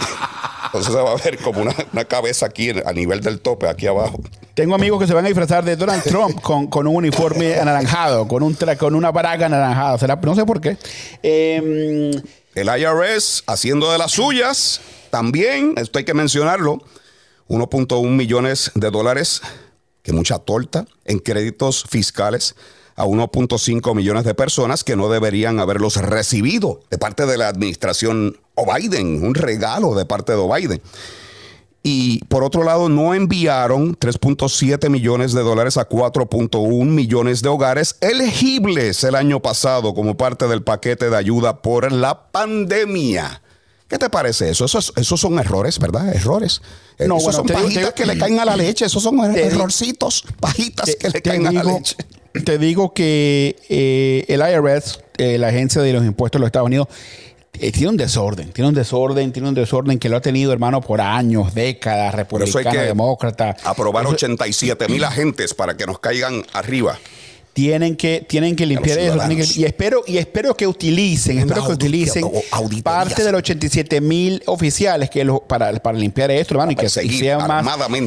[0.74, 3.86] Entonces se va a ver como una, una cabeza aquí a nivel del tope, aquí
[3.86, 4.18] abajo.
[4.54, 8.26] Tengo amigos que se van a disfrazar de Donald Trump con, con un uniforme anaranjado,
[8.26, 9.98] con, un tra- con una braga anaranjada.
[9.98, 10.16] ¿Será?
[10.16, 10.76] No sé por qué.
[11.22, 12.10] Eh,
[12.56, 14.80] El IRS haciendo de las suyas.
[15.10, 16.78] También, esto hay que mencionarlo,
[17.48, 19.42] 1.1 millones de dólares,
[20.02, 22.56] que mucha torta, en créditos fiscales
[22.96, 28.38] a 1.5 millones de personas que no deberían haberlos recibido de parte de la administración
[28.54, 30.80] o Biden, un regalo de parte de Biden.
[31.86, 37.96] Y por otro lado, no enviaron 3.7 millones de dólares a 4.1 millones de hogares
[38.00, 43.42] elegibles el año pasado como parte del paquete de ayuda por la pandemia.
[43.86, 44.64] ¿Qué te parece eso?
[44.64, 46.14] Esos, esos son errores, ¿verdad?
[46.14, 46.62] Errores.
[46.98, 48.86] Eh, No, esos bueno, son te pajitas te- que le caen a la leche.
[48.86, 51.96] Esos son digo- errorcitos, pajitas que le caen a la leche.
[52.46, 56.66] te digo que eh, el IRS, eh, la agencia de los impuestos de los Estados
[56.66, 56.88] Unidos,
[57.58, 61.00] tiene un desorden, tiene un desorden, tiene un desorden que lo ha tenido, hermano, por
[61.00, 63.56] años, décadas, republicano, demócrata.
[63.64, 66.98] aprobar Eso- 87 mil agentes para que nos caigan arriba.
[67.54, 71.64] Tienen que tienen que limpiar los eso que- y espero y espero que utilicen espero
[71.66, 72.24] que utilicen
[72.82, 76.88] parte de los 87 mil oficiales que lo- para, para limpiar esto hermano y que
[76.88, 77.64] sea más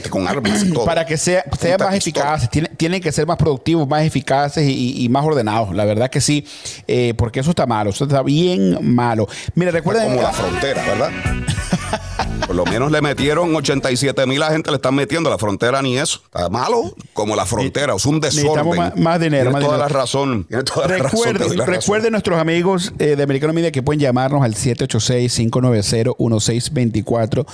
[0.10, 0.84] con armas y todo.
[0.86, 5.08] para que sea, sea más eficaces, tienen, tienen que ser más productivos, más eficaces y,
[5.10, 5.74] más ordenados.
[5.74, 6.46] La verdad que sí,
[6.88, 9.28] eh, porque eso está malo, eso está bien malo.
[9.56, 10.10] Mira, recuerden.
[10.10, 11.12] como la frontera, ¿verdad?
[12.46, 15.98] Por lo menos le metieron 87 mil a gente, le están metiendo la frontera ni
[15.98, 16.22] eso.
[16.26, 18.78] Está malo como la frontera, es un desorden.
[18.78, 19.94] más- más dinero, Tiene más toda dinero.
[19.94, 20.44] la razón.
[20.46, 21.36] Tiene toda la razón.
[21.68, 22.12] razón.
[22.12, 27.46] nuestros amigos eh, de Americano Media que pueden llamarnos al 786-590-1624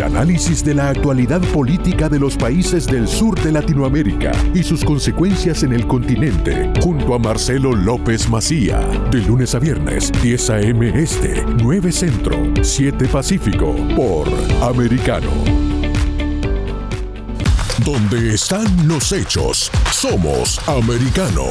[0.00, 4.82] El análisis de la actualidad política de los países del sur de Latinoamérica y sus
[4.82, 8.78] consecuencias en el continente, junto a Marcelo López Macía,
[9.10, 11.02] de lunes a viernes, 10 a.m.
[11.02, 14.26] Este, 9 Centro, 7 Pacífico, por
[14.62, 15.28] Americano.
[17.84, 21.44] Donde están los hechos, somos Americano.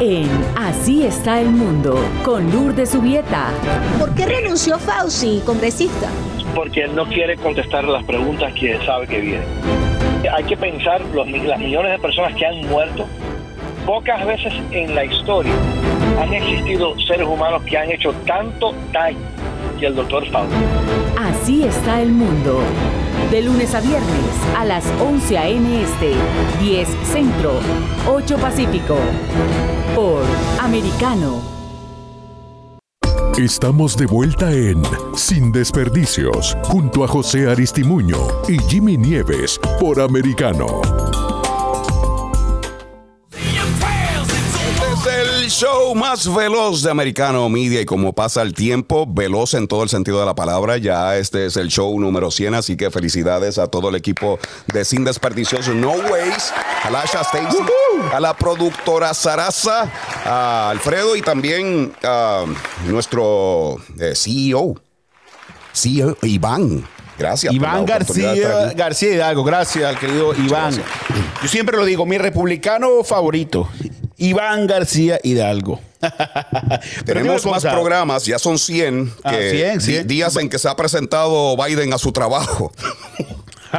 [0.00, 3.52] En Así está el mundo, con Lourdes Subieta.
[3.98, 6.10] ¿Por qué renunció Fauci, congresista?
[6.56, 9.46] Porque no quiere contestar las preguntas que sabe que vienen.
[10.34, 13.06] Hay que pensar los, las millones de personas que han muerto.
[13.84, 15.52] Pocas veces en la historia
[16.18, 19.18] han existido seres humanos que han hecho tanto daño
[19.78, 20.56] que el doctor Fauci.
[21.18, 22.60] Así está el mundo.
[23.30, 25.82] De lunes a viernes a las 11 a.m.
[25.82, 26.12] Este,
[26.60, 27.60] 10 Centro,
[28.08, 28.96] 8 Pacífico.
[29.94, 30.22] Por
[30.60, 31.55] Americano.
[33.38, 34.82] Estamos de vuelta en
[35.14, 38.16] Sin Desperdicios, junto a José Aristimuño
[38.48, 40.80] y Jimmy Nieves por Americano.
[45.56, 49.88] Show más veloz de Americano Media y como pasa el tiempo, veloz en todo el
[49.88, 53.66] sentido de la palabra, ya este es el show número 100, así que felicidades a
[53.66, 56.52] todo el equipo de Sin Desperdicios No Ways,
[56.84, 57.56] a Lasha Stacy,
[58.12, 59.90] a la productora Sarasa,
[60.26, 62.44] a Alfredo y también a
[62.86, 64.74] nuestro eh, CEO,
[65.72, 66.86] CEO Iván.
[67.18, 67.54] Gracias.
[67.54, 68.74] Iván García.
[68.74, 70.74] García Hidalgo, gracias al querido Iván.
[70.74, 70.86] gracias.
[71.40, 73.70] Yo siempre lo digo, mi republicano favorito,
[74.18, 75.80] Iván García Hidalgo.
[77.04, 80.06] Tenemos más cosa, programas, ya son 100, Ah, que 100, di- 100.
[80.06, 82.72] días en que se ha presentado Biden a su trabajo.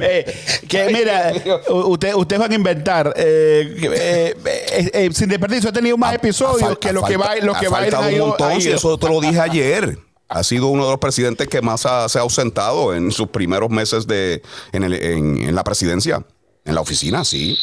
[0.00, 0.24] eh,
[0.68, 1.32] que mira,
[1.68, 3.12] u- usted- ustedes van a inventar.
[3.16, 7.36] eh, eh, eh, eh, sin desperdicio, ha tenido más episodios Ha que lo que va,
[7.36, 8.76] lo que faltado ha un montón, ha y ido.
[8.76, 9.98] eso te lo dije ayer.
[10.30, 13.70] Ha sido uno de los presidentes que más ha- se ha ausentado en sus primeros
[13.70, 16.22] meses de, en, el- en- en la presidencia,
[16.64, 17.56] en la oficina, sí.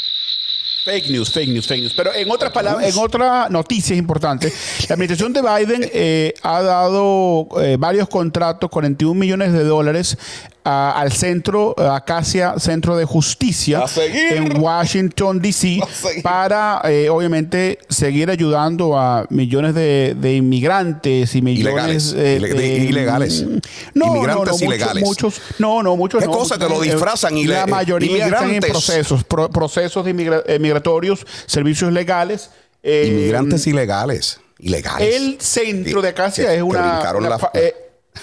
[0.86, 1.94] Fake news, fake news, fake news.
[1.96, 4.54] Pero en otras palabras, en otra noticia importante,
[4.88, 10.16] la administración de Biden eh, ha dado eh, varios contratos, 41 millones de dólares
[10.66, 13.86] a- al centro, Acacia Centro de Justicia
[14.32, 15.80] en Washington, D.C.,
[16.24, 22.14] para eh, obviamente seguir ayudando a millones de, de inmigrantes y millones Ilegales.
[22.18, 23.46] eh, de- ilegales.
[23.94, 25.04] No, Inmigrantes no, ilegales.
[25.04, 26.34] Muchos, no, no, muchos ¿Qué no.
[26.34, 27.38] cosa que lo Eh, disfrazan?
[27.38, 32.50] Ile- La mayoría están en procesos, pro- procesos de eh, migratorios, servicios legales.
[32.84, 34.40] eh, Inmigrantes ilegales.
[34.60, 35.16] Ilegales.
[35.16, 37.74] El centro de Acacia es una, la- eh,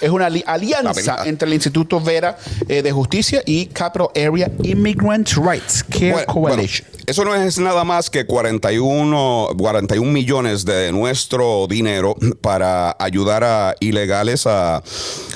[0.01, 5.83] es una alianza entre el Instituto Vera eh, de Justicia y Capital Area Immigrant Rights
[5.83, 6.87] Care Bueno, Coalition.
[6.91, 13.43] bueno, eso no es nada más que 41, 41 millones de nuestro dinero para ayudar
[13.43, 14.81] a ilegales a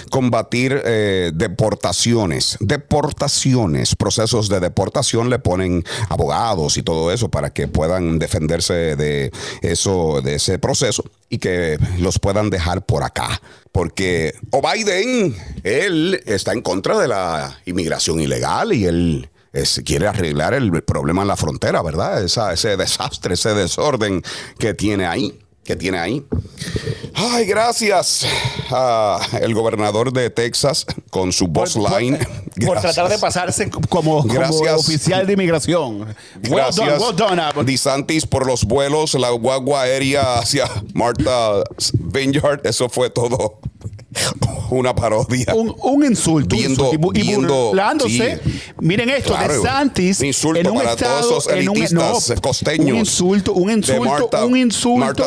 [0.09, 2.57] combatir eh, deportaciones.
[2.59, 9.31] Deportaciones, procesos de deportación le ponen abogados y todo eso para que puedan defenderse de
[9.61, 13.41] eso, de ese proceso y que los puedan dejar por acá.
[13.71, 20.07] Porque o Biden, él está en contra de la inmigración ilegal y él es- quiere
[20.07, 22.23] arreglar el problema en la frontera, ¿verdad?
[22.23, 24.23] Esa- ese desastre, ese desorden
[24.59, 26.25] que tiene ahí, que tiene ahí.
[27.13, 28.25] Ay, gracias
[28.69, 32.17] a el gobernador de Texas con su boss line.
[32.19, 32.95] Por Gracias.
[32.95, 34.17] tratar de pasarse como,
[34.75, 35.99] oficial de inmigración.
[36.01, 37.15] Well Gracias, done, well
[37.55, 37.65] done.
[37.65, 42.61] DeSantis, por los vuelos, la guagua aérea hacia Martha Vineyard.
[42.65, 43.59] Eso fue todo
[44.69, 45.53] una parodia.
[45.55, 46.55] un, un insulto.
[46.55, 48.41] Viendo- insulto, y viendo- burlándose.
[48.43, 48.61] sí.
[48.81, 50.19] Miren esto, Claro, DeSantis.
[50.19, 53.53] un insulto en un para estado, todos esos en un- elitistas no, costeños Un insulto,
[53.53, 55.25] un de insulto, Martha- un insulto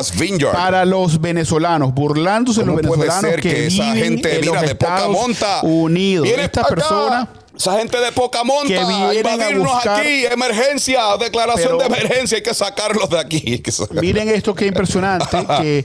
[0.53, 4.35] para los venezolanos, burlándose de los ¿Cómo puede venezolanos ser que, que esa viven gente
[4.35, 5.61] en mira los de poca Estados monta?
[5.63, 6.29] Unidos.
[6.29, 6.85] Estas para
[7.21, 7.29] acá.
[7.61, 11.79] Esa gente de poca monta que a vienen a invadirnos buscar- aquí, emergencia, declaración Pero-
[11.79, 13.63] de emergencia, hay que sacarlos de aquí.
[14.01, 15.27] Miren esto que impresionante,
[15.61, 15.85] que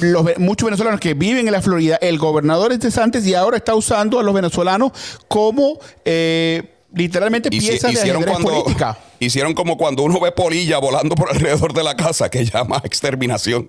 [0.00, 3.74] los, muchos venezolanos que viven en la Florida, el gobernador es DeSantis y ahora está
[3.74, 4.92] usando a los venezolanos
[5.26, 6.62] como eh,
[6.94, 8.96] literalmente piezas de ajedrez cuando política.
[9.18, 13.66] hicieron como cuando uno ve polilla volando por alrededor de la casa que llama exterminación.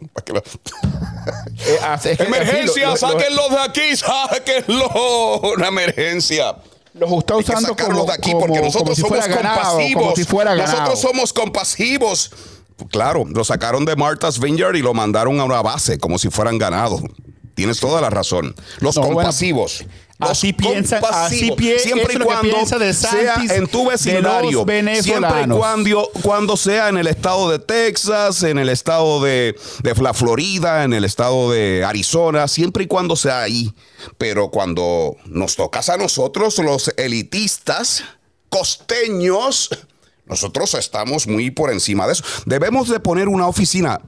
[2.20, 4.92] Emergencia, sáquenlos de aquí, sáquenlos.
[5.58, 6.56] Una emergencia.
[7.00, 10.04] Los está usando como, de aquí como- porque nosotros si somos ganado, compasivos.
[10.04, 10.78] como si fuera ganado.
[10.80, 12.32] nosotros somos compasivos.
[12.92, 16.58] Claro, lo sacaron de Martha's Vineyard y lo mandaron a una base como si fueran
[16.58, 17.02] ganados.
[17.56, 18.56] Tienes toda la razón.
[18.80, 19.84] Los No, compasivos.
[20.20, 24.66] Así piensa- así pie- siempre y cuando piensa de sea Santis en tu vecindario.
[25.04, 29.96] Siempre y cuando, cuando sea en el estado de Texas, en el estado de, de
[29.96, 33.74] la Florida, en el estado de Arizona, siempre y cuando sea ahí.
[34.18, 38.04] Pero cuando nos tocas a nosotros, los elitistas
[38.50, 39.70] costeños,
[40.26, 42.24] nosotros estamos muy por encima de eso.
[42.46, 44.00] Debemos de poner una oficina,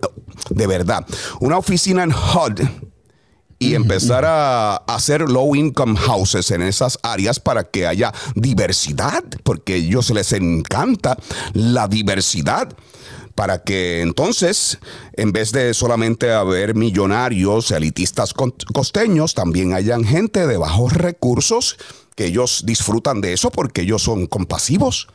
[0.50, 1.06] de verdad,
[1.40, 2.62] una oficina en HUD
[3.62, 9.74] y empezar a hacer low income houses en esas áreas para que haya diversidad, porque
[9.74, 11.16] a ellos les encanta
[11.54, 12.70] la diversidad.
[13.36, 14.80] Para que entonces,
[15.14, 21.78] en vez de solamente haber millonarios, elitistas costeños, también hayan gente de bajos recursos
[22.16, 25.08] que ellos disfrutan de eso porque ellos son compasivos.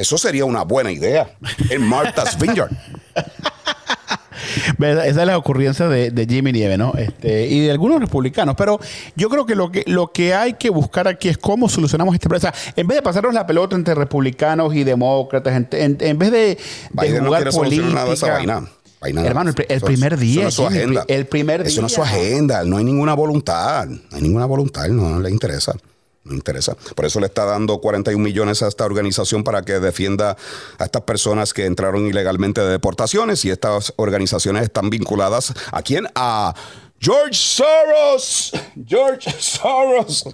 [0.00, 1.30] Eso sería una buena idea
[1.68, 2.70] en Martha's Vineyard.
[4.80, 6.94] Esa es la ocurrencia de, de Jimmy Nieve, ¿no?
[6.96, 8.54] Este, y de algunos republicanos.
[8.56, 8.80] Pero
[9.14, 12.28] yo creo que lo que lo que hay que buscar aquí es cómo solucionamos este
[12.28, 12.50] problema.
[12.50, 16.18] O sea, en vez de pasarnos la pelota entre republicanos y demócratas, en, en- en
[16.18, 16.38] vez de,
[16.92, 18.54] de no jugar quiere solucionar nada de esa política.
[18.54, 18.70] vaina.
[19.00, 20.48] Vaina- Hermano, el, primer día.
[20.48, 21.04] Eso no es su agenda.
[21.08, 21.68] El primer día.
[21.72, 22.64] Eso no es su agenda.
[22.64, 23.86] No hay ninguna voluntad.
[23.86, 24.88] No hay ninguna voluntad.
[24.88, 25.74] No le interesa.
[26.22, 26.76] No interesa.
[26.94, 30.36] Por eso le está dando 41 millones a esta organización para que defienda
[30.78, 33.44] a estas personas que entraron ilegalmente de deportaciones.
[33.44, 36.06] Y estas organizaciones están vinculadas a quién?
[36.14, 36.54] A
[36.98, 38.52] George Soros.
[38.86, 40.24] George Soros.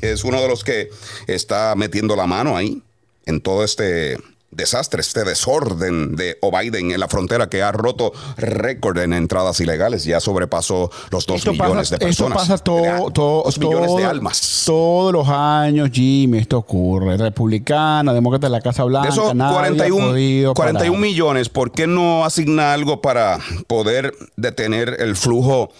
[0.00, 0.90] Que es uno de los que
[1.26, 2.80] está metiendo la mano ahí
[3.26, 4.18] en todo este
[4.52, 10.04] desastre, este desorden de O'Biden en la frontera que ha roto récord en entradas ilegales.
[10.04, 12.42] Ya sobrepasó los dos Esto millones pasa, de personas.
[12.42, 14.62] Esto pasa todo, dos millones de almas.
[14.66, 17.16] Todos los años, Jimmy, esto ocurre.
[17.16, 19.08] Republicana, demócrata de la Casa Blanca.
[19.08, 21.00] De esos nadie ha 41, podido 41 parar.
[21.00, 25.70] millones, ¿por qué no asigna algo para poder detener el flujo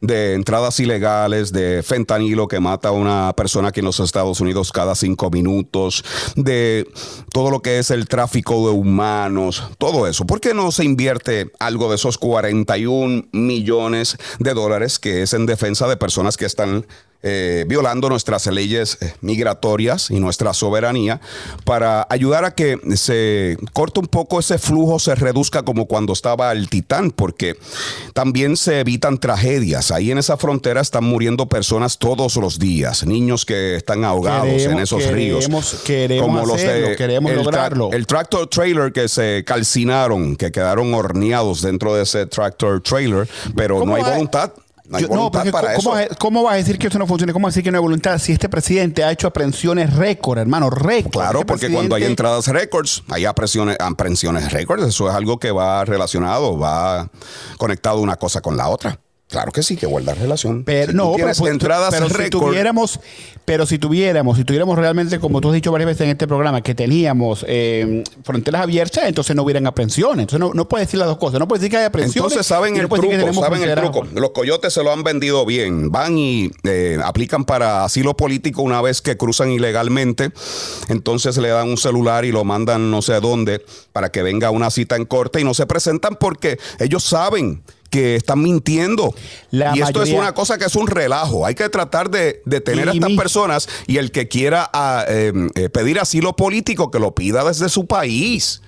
[0.00, 4.72] de entradas ilegales, de fentanilo que mata a una persona aquí en los Estados Unidos
[4.72, 6.04] cada cinco minutos,
[6.36, 6.88] de
[7.32, 10.26] todo lo que es el tráfico de humanos, todo eso?
[10.26, 15.46] ¿Por qué no se invierte algo de esos 41 millones de dólares que es en
[15.46, 16.86] defensa de personas que están
[17.22, 21.20] eh, violando nuestras leyes eh, migratorias y nuestra soberanía
[21.64, 26.52] para ayudar a que se corte un poco ese flujo, se reduzca como cuando estaba
[26.52, 27.56] el Titán, porque
[28.14, 29.90] también se evitan tragedias.
[29.90, 34.56] Ahí en esa frontera están muriendo personas todos los días, niños que están ahogados en
[34.58, 35.44] Queremos- esos ríos.
[35.46, 37.90] queremos- queremos hacerlo, queremos el tra- lograrlo.
[37.92, 43.78] el tractor trailer que se calcinaron, que quedaron horneados dentro de ese tractor trailer, pero
[43.80, 44.52] ¿Cómo no hay voluntad.
[44.88, 45.90] No hay Yo- no, voluntad porque para ¿cómo, eso.
[45.90, 47.32] vas a- ¿cómo vas a decir que eso no funciona?
[47.34, 50.38] ¿Cómo vas a decir que no hay voluntad si este presidente ha hecho aprehensiones récord,
[50.38, 50.70] hermano?
[50.70, 51.12] Récord.
[51.12, 54.82] Claro, Este porque cuando hay entradas récords, hay apresiones, aprehensiones récords.
[54.84, 57.08] Eso es algo que va relacionado, va
[57.58, 58.98] conectado una cosa con la otra.
[59.28, 60.64] Claro que sí, que guarda relación.
[60.64, 62.98] Pero Si no, pero, pues, entradas pero si tuviéramos,
[63.44, 66.62] pero si tuviéramos, si tuviéramos realmente, como tú has dicho varias veces en este programa,
[66.62, 70.20] que teníamos eh, fronteras abiertas, entonces no hubieran aprehensiones.
[70.22, 71.40] Entonces no, no puedes decir las dos cosas.
[71.40, 72.32] No puedes decir que hay aprehensiones.
[72.32, 74.06] Entonces saben no el truco, saben el truco.
[74.14, 75.92] Los coyotes se lo han vendido bien.
[75.92, 80.30] Van y eh, aplican para asilo político una vez que cruzan ilegalmente.
[80.88, 83.62] Entonces le dan un celular y lo mandan no sé a dónde
[83.92, 87.62] para que venga a una cita en corte y no se presentan porque ellos saben
[87.90, 89.14] que están mintiendo.
[89.50, 91.46] La y esto mayoría- es una cosa que es un relajo.
[91.46, 95.68] Hay que tratar de detener a estas personas y el que quiera ah, eh, eh,
[95.70, 98.62] pedir asilo político que lo pida desde su país.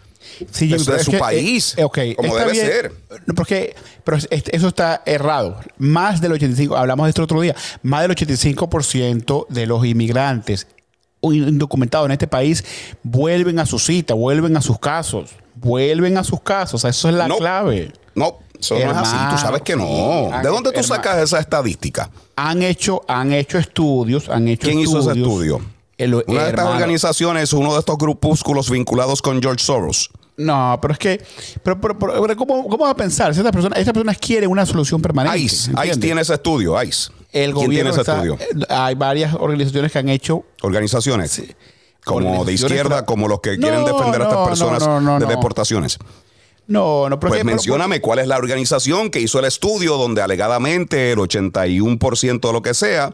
[0.53, 2.93] Sí, Desde es su que, país, eh, ok, como está debe bien, ser.
[3.35, 5.59] Porque, pero es- es- eso está errado.
[5.77, 10.67] Más del 85, hablamos de esto otro día, más del 85% de los inmigrantes
[11.23, 12.65] indocumentados en este país
[13.03, 16.85] vuelven a su cita, vuelven a sus casos, vuelven a sus casos.
[16.85, 17.37] Eso es la No.
[17.37, 17.93] clave.
[18.15, 19.17] No, eso no es así.
[19.31, 19.85] Tú sabes que no.
[19.87, 20.83] sí, ¿De dónde tú hermano.
[21.03, 22.11] sacas esa estadística?
[22.37, 25.61] Han hecho, han hecho estudios, han hecho ¿Quién hizo ese estudio?
[25.99, 30.11] El- Una de estas organizaciones, uno de estos grupúsculos vinculados con George Soros.
[30.37, 31.23] No, pero es que,
[31.63, 33.35] pero, pero- ¿cómo, ¿cómo vas a pensar?
[33.35, 35.39] Si estas personas, estas personas quieren una solución permanente.
[35.39, 35.91] ICE, ¿entiendes?
[35.91, 37.11] ICE tiene ese estudio, ICE.
[37.33, 38.39] El ¿Quién tiene ese está- estudio?
[38.41, 41.43] eh, Hay varias organizaciones que han hecho Organizaciones.
[42.03, 45.27] Como de izquierda, como los que No, quieren defender a estas no, personas no, de
[45.27, 45.99] deportaciones.
[46.67, 50.23] No, no, pero Pues pero- mencióname cuál es la organización que hizo el estudio donde
[50.23, 53.13] alegadamente el 81% de lo que sea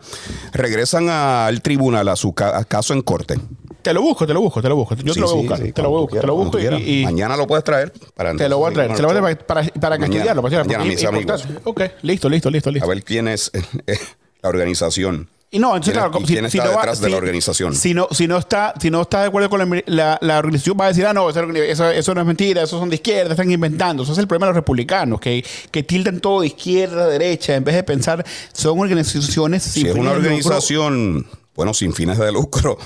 [0.52, 3.36] regresan al tribunal a su ca- caso en corte.
[3.82, 4.94] Te lo busco, te lo busco, te lo busco.
[4.96, 5.72] Yo te lo voy a buscar.
[5.72, 6.20] te lo voy a buscar.
[6.20, 7.92] Te lo busco y, Mañana lo puedes traer.
[8.14, 8.94] Para te lo voy a traer.
[8.94, 10.42] Te lo voy a traer para, para, que estudiarlo.
[10.42, 11.46] Para, mañana, mis amigos.
[11.64, 12.84] Ok, listo, listo, listo, listo.
[12.84, 13.50] A ver quién es
[13.86, 13.96] eh,
[14.42, 15.28] la organización.
[15.48, 17.74] Y no, entonces, claro, ¿quién si, está detrás de la organización?
[17.74, 20.86] Si no, si, no está, si no está de acuerdo con la, la, organización, va
[20.86, 24.02] a decir, ah, no, eso, eso, no es mentira, esos son de izquierda, están inventando.
[24.02, 27.62] Eso es el problema de los republicanos, que, que tildan todo de izquierda, derecha, en
[27.62, 32.76] vez de pensar, son organizaciones Si es una organización, bueno, sin fines de lucro,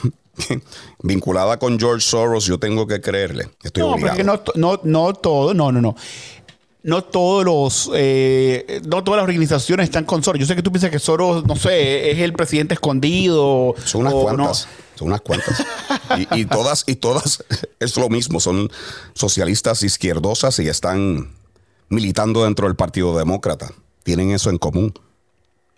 [1.02, 3.48] vinculada con George Soros, yo tengo que creerle.
[3.62, 4.22] Estoy no, obligado.
[4.22, 5.96] no, no, no todo, no, no, no
[6.82, 10.40] no todos los eh, no todas las organizaciones están con Soros.
[10.40, 13.74] Yo sé que tú piensas que Soros, no sé, es el presidente escondido.
[13.84, 14.68] Son unas cuantas.
[14.94, 15.64] Son unas cuantas.
[16.32, 17.44] y, todas, y todas
[17.80, 18.40] es lo mismo.
[18.40, 18.70] Son
[19.14, 21.34] socialistas izquierdosas y están
[21.88, 23.72] militando dentro del Partido Demócrata.
[24.02, 24.94] Tienen eso en común.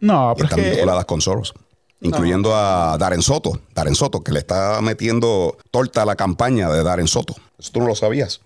[0.00, 1.54] No, pero están vinculadas con Soros.
[2.02, 3.60] Incluyendo a Darren Soto.
[3.74, 7.34] Darren Soto, que le está metiendo torta a la campaña de Darren Soto.
[7.58, 8.40] Eso tú no lo sabías.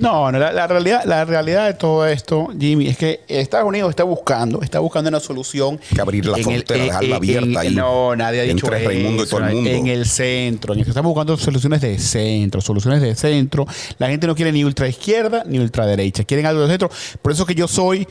[0.00, 4.62] No, la, realidad, la realidad de todo esto, Jimmy, es que Estados Unidos está buscando,
[4.62, 5.80] está buscando una solución.
[5.92, 7.74] Que abrir la frontera, dejarla abierta ahí.
[7.74, 9.70] No, nadie ha dicho entre eso, Raimundo y todo el mundo.
[9.70, 10.74] En el centro.
[10.74, 13.66] Estamos buscando soluciones de centro, soluciones de centro.
[13.98, 16.90] La gente no quiere ni ultra izquierda ni ultra derecha, quieren algo de centro.
[17.22, 18.06] Por eso que yo soy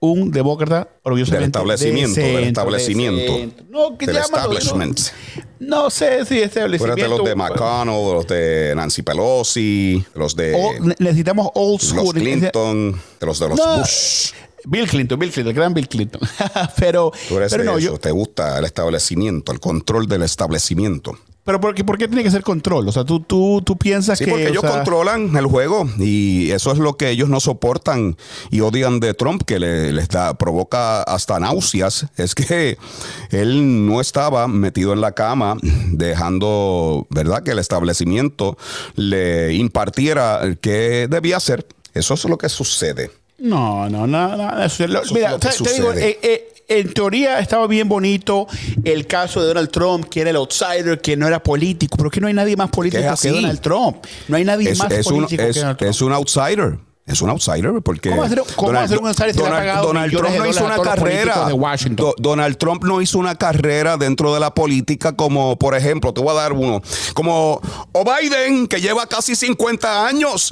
[0.00, 4.98] un demócrata orgullosamente del establecimiento, del establecimiento, no, ¿qué del establishment.
[5.58, 7.02] No, sé si establecimiento.
[7.02, 13.00] de los de McConnell, los de Nancy Pelosi, los de necesitamos old school, los Clinton,
[13.20, 14.32] de los de los Bush.
[14.64, 16.20] Bill Clinton, Bill Clinton, el gran Bill Clinton.
[16.78, 20.22] pero, Tú eres pero de no, eso, yo, te gusta el establecimiento, el control del
[20.22, 21.18] establecimiento.
[21.50, 22.86] Pero ¿por qué, ¿por qué, tiene que ser control?
[22.86, 24.30] O sea, tú, tú, tú piensas sí, que...
[24.30, 28.16] porque ellos controlan el juego y eso es lo que ellos no soportan
[28.52, 32.06] y odian de Trump, que le, les da, provoca hasta náuseas.
[32.16, 32.78] Es que
[33.32, 35.56] él no estaba metido en la cama
[35.90, 38.56] dejando, ¿verdad?, que el establecimiento
[38.94, 41.66] le impartiera qué debía hacer.
[41.94, 43.10] Eso es lo que sucede.
[43.40, 44.62] No, no, no, no.
[44.62, 44.84] Eso,
[45.14, 48.46] mira, te, te, digo, eh, eh, en teoría estaba bien bonito
[48.84, 52.20] el caso de Donald Trump, que era el outsider, que no era político, pero que
[52.20, 53.96] no hay nadie más político que Donald Trump.
[54.28, 55.90] No hay nadie más político un, que Donald Trump.
[55.90, 56.78] Es un outsider.
[57.06, 59.74] Es un outsider porque ¿Cómo hacer, cómo Donald, hacer un outsider si Donald, le ha
[59.74, 61.46] pagado Donald Trump no hizo una carrera.
[61.46, 62.06] De Washington?
[62.06, 66.20] Do, Donald Trump no hizo una carrera dentro de la política como, por ejemplo, te
[66.20, 66.80] voy a dar uno,
[67.14, 67.60] como
[67.90, 70.50] o Biden que lleva casi 50 años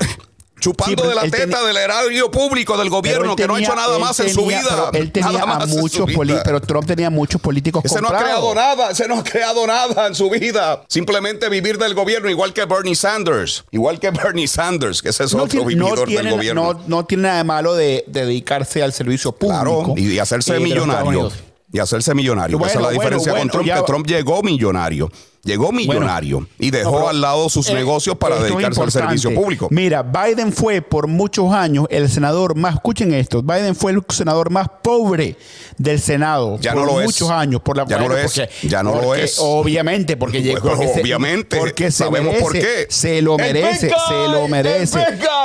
[0.58, 3.74] chupando sí, de la teta del erario público del gobierno tenía, que no ha hecho
[3.74, 4.90] nada más tenía, en su vida.
[4.92, 6.08] Él tenía a muchos
[6.44, 8.10] pero Trump tenía muchos políticos comprados.
[8.10, 10.82] no ha creado nada, ese no ha creado nada en su vida.
[10.88, 13.64] Simplemente vivir del gobierno, igual que Bernie Sanders.
[13.70, 16.74] Igual que Bernie Sanders, que ese es no otro vividor tiene, del gobierno.
[16.74, 19.62] No, no, tiene nada de malo de, de, dedicarse al servicio público.
[19.62, 21.30] Claro, y, hacerse eh, millonario.
[21.72, 22.56] Y hacerse millonario.
[22.58, 25.10] Bueno, Esa es la bueno, diferencia bueno, con Trump, ya- que Trump llegó millonario.
[25.44, 29.32] Llegó millonario y dejó No, al lado sus eh, negocios para es dedicarse al servicio
[29.34, 29.68] público.
[29.70, 34.50] Mira, Biden fue por muchos años el senador más, escuchen esto, Biden fue el senador
[34.50, 35.36] más pobre
[35.78, 36.58] del Senado.
[36.60, 37.06] Ya por no lo es.
[37.06, 37.60] muchos años.
[37.62, 38.34] Por la, Ya no lo es.
[38.64, 39.36] Ya no lo es.
[39.38, 40.60] Obviamente, porque llegó.
[40.60, 41.56] Porque se- obviamente.
[41.56, 42.86] porque se Sabemos merece, por qué.
[42.90, 44.98] Se lo merece, se lo merece.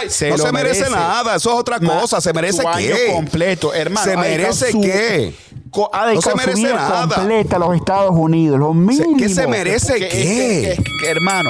[0.10, 2.20] Se no lo se merece nada, eso es otra cosa.
[2.20, 3.12] ¿Se merece qué?
[3.14, 4.10] completo, hermano.
[4.12, 5.34] ¿Se merece qué?
[5.74, 7.16] Co- ha No dedicado se merece nada.
[7.16, 9.18] completa a los Estados Unidos, lo mínimo.
[9.18, 10.08] ¿Qué se merece qué?
[10.08, 11.50] que- que- que, hermano,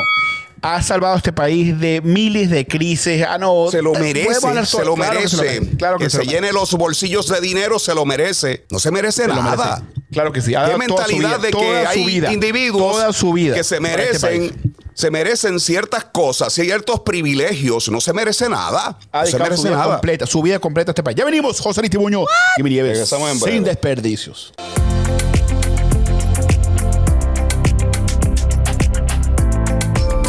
[0.64, 3.24] ha salvado a este país de miles de crisis.
[3.28, 5.38] Ah, no, Se lo eh, merece, se lo Claro que se lo merece.
[5.38, 5.78] merece.
[5.78, 8.66] Claro que, que se se lo llene los bolsillos de dinero, se lo merece.
[8.72, 9.82] No se merece Se nada.
[9.82, 10.02] merece.
[10.12, 10.56] Claro que sí.
[10.56, 13.14] Ha Qué dado toda su mentalidad vida, de que toda su hay vida, individuos toda
[13.14, 17.90] su vida que se este merecen, se merecen ciertas cosas, ciertos privilegios.
[17.90, 18.98] No se merece nada.
[19.12, 19.92] Ha No se merece su vida nada.
[19.96, 21.18] completa, su vida completa a este país.
[21.18, 22.24] Ya venimos, José Luis Tibuño
[22.58, 24.54] y Nieves, sin desperdicios.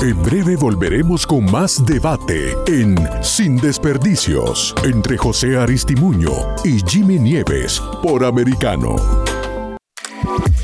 [0.04, 6.30] En breve volveremos con más debate en Sin Desperdicios entre José Aristimuño
[6.62, 8.96] y Jimmy Nieves por Americano.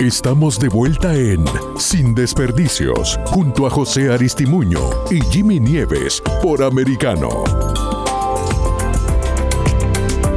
[0.00, 1.44] Estamos de vuelta en
[1.76, 4.80] Sin Desperdicios, junto a José Aristimuño
[5.10, 7.28] y Jimmy Nieves por Americano.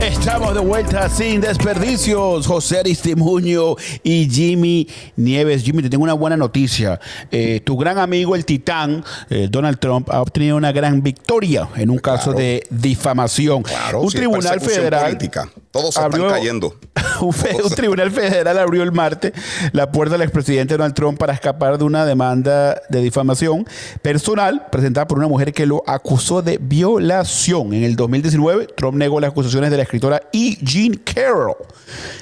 [0.01, 2.45] Estamos de vuelta sin desperdicios.
[2.45, 4.85] José Aristimuño y Jimmy
[5.15, 5.63] Nieves.
[5.63, 6.99] Jimmy, te tengo una buena noticia.
[7.31, 11.89] Eh, tu gran amigo, el titán, eh, Donald Trump, ha obtenido una gran victoria en
[11.89, 13.63] un caso de difamación.
[13.63, 15.05] Claro, un sí, tribunal federal.
[15.05, 15.49] política.
[15.73, 16.75] Todos se están cayendo.
[17.21, 19.33] Un, fe- un tribunal federal abrió el martes
[19.71, 23.67] la puerta al expresidente Donald Trump para escapar de una demanda de difamación
[24.01, 27.73] personal presentada por una mujer que lo acusó de violación.
[27.73, 30.57] En el 2019, Trump negó las acusaciones de la escritora E.
[30.61, 31.55] Jean Carroll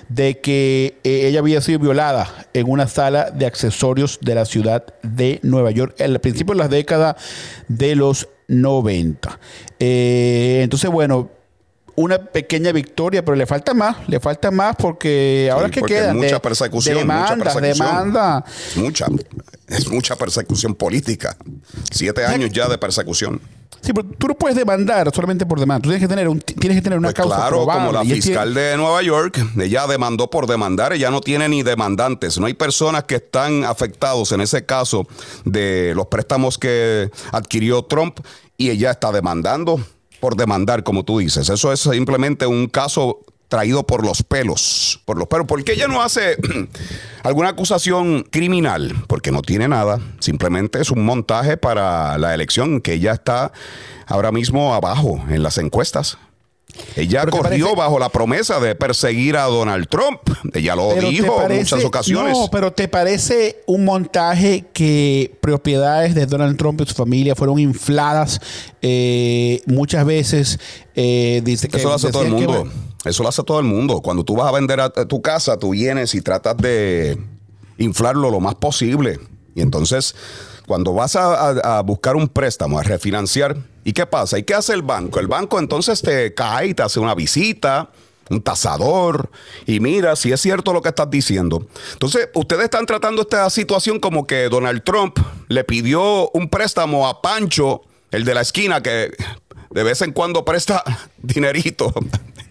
[0.10, 4.84] de que eh, ella había sido violada en una sala de accesorios de la ciudad
[5.04, 7.16] de Nueva York al principio de las décadas
[7.68, 9.40] de los 90.
[9.80, 11.30] Eh, entonces, bueno,
[12.02, 15.94] una pequeña victoria, pero le falta más, le falta más porque ahora Sí, que porque
[15.96, 17.88] queda mucha persecución, demanda, mucha persecución.
[17.88, 18.46] demanda.
[18.70, 19.06] Es mucha,
[19.68, 21.36] es mucha persecución política.
[21.92, 23.42] Siete años ya de persecución.
[23.82, 25.82] Sí, pero tú no puedes demandar solamente por demanda.
[25.82, 27.88] Tú tienes que tener, un, tienes que tener una Pues causa claro, probable.
[27.88, 31.64] como la Y fiscal de Nueva York, ella demandó por demandar, ella no tiene ni
[31.64, 32.38] demandantes.
[32.38, 35.08] No hay personas que están afectados en ese caso
[35.46, 38.20] de los préstamos que adquirió Trump
[38.56, 39.82] y ella está demandando
[40.22, 41.50] por demandar, como tú dices.
[41.50, 43.20] Eso es simplemente un caso
[43.50, 46.38] traído por los pelos, por los pelos, porque ella no hace
[47.24, 52.94] alguna acusación criminal, porque no tiene nada, simplemente es un montaje para la elección, que
[52.94, 53.52] ella está
[54.08, 56.18] ahora mismo abajo en las encuestas.
[56.96, 60.20] Ella corrió parece- bajo la promesa de perseguir a Donald Trump.
[60.54, 62.38] Ella lo Pero dijo en muchas ocasiones.
[62.38, 67.60] No, pero ¿te parece un montaje que propiedades de Donald Trump y su familia fueron
[67.60, 68.40] infladas
[68.82, 70.60] eh, muchas veces?
[70.96, 72.68] eh, dice que Eso lo hace todo el que- mundo.
[73.06, 74.02] Eso lo hace todo el mundo.
[74.02, 77.18] Cuando tú vas a vender a, a tu casa, tú vienes y tratas de
[77.78, 79.20] inflarlo lo más posible.
[79.56, 80.16] Y entonces,
[80.68, 84.38] cuando vas a, a- a buscar un préstamo, a refinanciar, ¿y qué pasa?
[84.38, 85.20] ¿Y qué hace el banco?
[85.20, 87.90] El banco entonces te cae y te hace una visita,
[88.30, 89.30] un tasador,
[89.66, 91.66] y mira si es cierto lo que estás diciendo.
[91.94, 97.22] Entonces, ustedes están tratando esta situación como que Donald Trump le pidió un préstamo a
[97.22, 99.12] Pancho, el de la esquina, que
[99.70, 100.84] de vez en cuando presta
[101.18, 101.94] dinerito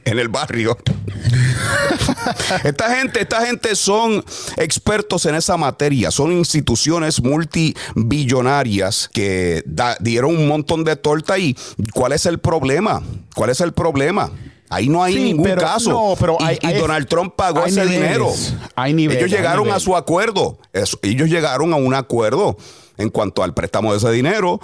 [0.05, 0.77] en el barrio.
[2.65, 4.25] esta gente, esta gente son
[4.57, 11.57] expertos en esa materia, son instituciones multibillonarias que da- dieron un montón de torta y
[11.95, 13.03] ¿cuál es el problema?
[13.35, 14.31] ¿Cuál es el problema?
[14.69, 15.91] Ahí no hay Sí, ningún pero- caso.
[15.91, 18.33] no, pero y, hay- y Donald Trump pagó ese niveles, dinero.
[18.77, 20.59] hay niveles, Ellos hay llegaron a su acuerdo.
[20.73, 22.57] Eso- ellos llegaron a un acuerdo
[22.97, 24.61] en cuanto al préstamo de ese dinero.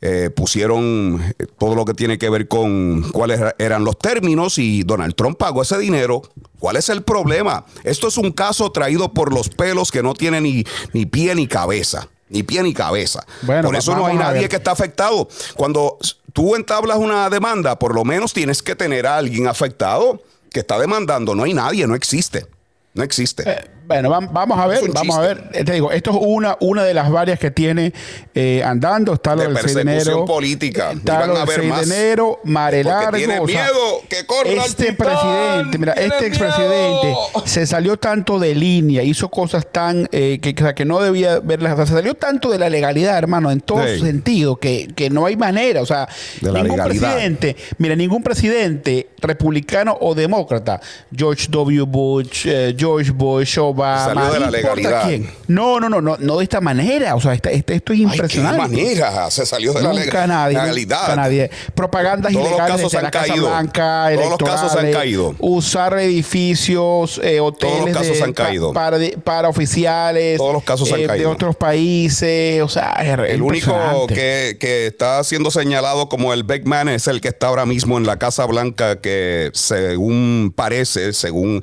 [0.00, 4.84] Eh, pusieron eh, todo lo que tiene que ver con cuáles eran los términos y
[4.84, 6.22] Donald Trump pagó ese dinero.
[6.60, 7.64] ¿Cuál es el problema?
[7.82, 11.48] Esto es un caso traído por los pelos que no tiene ni, ni pie ni
[11.48, 12.08] cabeza.
[12.28, 13.26] Ni pie ni cabeza.
[13.42, 15.28] Bueno, por eso no hay nadie que está afectado.
[15.56, 15.98] Cuando
[16.32, 20.78] tú entablas una demanda, por lo menos tienes que tener a alguien afectado que está
[20.78, 21.34] demandando.
[21.34, 22.46] No hay nadie, no existe.
[22.94, 23.44] No existe.
[23.46, 25.48] Eh, Bueno, vam- vamos a ver, vamos a ver.
[25.64, 27.94] Te digo, esto es una, una de las varias que tiene
[28.34, 29.14] eh, andando.
[29.14, 30.24] Está lo De del 6 de persecución enero.
[30.26, 30.92] política.
[30.92, 31.88] Está van lo a del haber 6 más.
[31.88, 33.16] de enero, Mare Largo.
[33.16, 37.14] tiene o sea, miedo que corra Este presidente, mira, este expresidente
[37.46, 41.72] se salió tanto de línea, hizo cosas tan eh, que, que no debía verlas.
[41.72, 44.00] o sea, se salió tanto de la legalidad, hermano, en todo Sí.
[44.00, 45.80] sentido, que, que no hay manera.
[45.80, 46.06] O sea,
[46.42, 46.84] De ningún legalidad.
[47.14, 50.78] presidente, mira, ningún presidente republicano o demócrata,
[51.16, 51.84] George W.
[51.84, 55.02] Bush, eh, George Bush, Obama, Salió de la legalidad.
[55.06, 55.30] quién.
[55.46, 57.14] No, no, no, no, no de esta manera.
[57.14, 58.58] O sea, esta- este- esto es Ay, qué impresionante.
[58.58, 61.16] manera se salió de la Nunca lega- nadie, legalidad.
[61.16, 61.50] nadie.
[61.74, 63.48] Propagandas Todos los ilegales casos desde han la Casa caído.
[63.48, 65.34] Blanca, Todos los casos han caído.
[65.38, 68.72] Usar edificios, eh, hoteles Todos los casos de- han caído.
[68.72, 71.30] para, de- para oficiales Todos los casos han eh, de caído.
[71.30, 72.62] otros países.
[72.62, 74.14] O sea, es El único impresionante.
[74.14, 77.98] que, que está siendo señalado como el big man es el que está ahora mismo
[77.98, 81.62] en la Casa Blanca, que según parece, según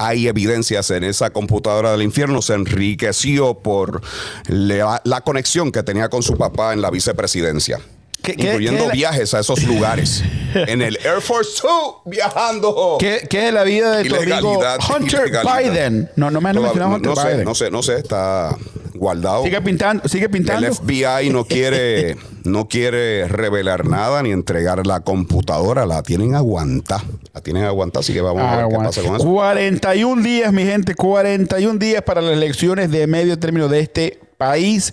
[0.00, 4.00] hay evidencias en esa computadora del infierno, se enriqueció por
[4.48, 7.78] la, conexión que tenía con su papá en la vicepresidencia.
[8.22, 10.22] ¿Qué- qué- incluyendo qué viajes a esos lugares.
[10.54, 12.96] en el Air Force Two, viajando.
[12.98, 14.58] ¿Qué, qué es la vida de tu amigo
[14.96, 15.58] Hunter ilegalidad.
[15.72, 16.10] Biden?
[16.16, 17.44] No, no me han Toda- mencionado no, Hunter no sé, Biden.
[17.44, 18.56] no sé, no sé, está
[18.94, 19.44] guardado.
[19.44, 20.66] Sigue pintando, sigue pintando.
[20.66, 25.86] El FBI no quiere, no quiere revelar nada ni entregar la computadora.
[25.86, 27.04] La tienen aguantada.
[27.32, 29.24] La tienen aguantada, así que vamos a ver qué pasa con eso.
[29.24, 34.92] 41 días, mi gente, 41 días para las elecciones de medio término de este país.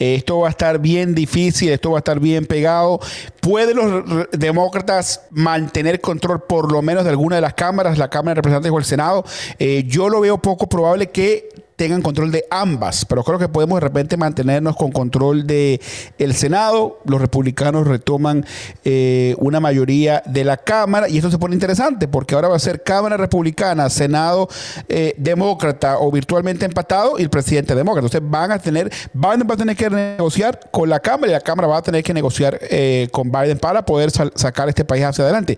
[0.00, 2.98] Esto va a estar bien difícil, esto va a estar bien pegado.
[3.40, 8.32] ¿Pueden los demócratas mantener control por lo menos de alguna de las cámaras, la Cámara
[8.32, 9.24] de Representantes o el Senado?
[9.60, 13.76] Eh, yo lo veo poco probable que tengan control de ambas, pero creo que podemos
[13.76, 15.80] de repente mantenernos con control de
[16.18, 16.98] el Senado.
[17.04, 18.44] Los republicanos retoman
[18.84, 22.58] eh, una mayoría de la Cámara y esto se pone interesante porque ahora va a
[22.58, 24.48] ser Cámara Republicana, Senado
[24.88, 28.06] eh, Demócrata o virtualmente empatado y el presidente demócrata.
[28.06, 31.40] Entonces van a tener, Biden va a tener que negociar con la Cámara y la
[31.40, 35.22] Cámara va a tener que negociar eh, con Biden para poder sacar este país hacia
[35.22, 35.56] adelante.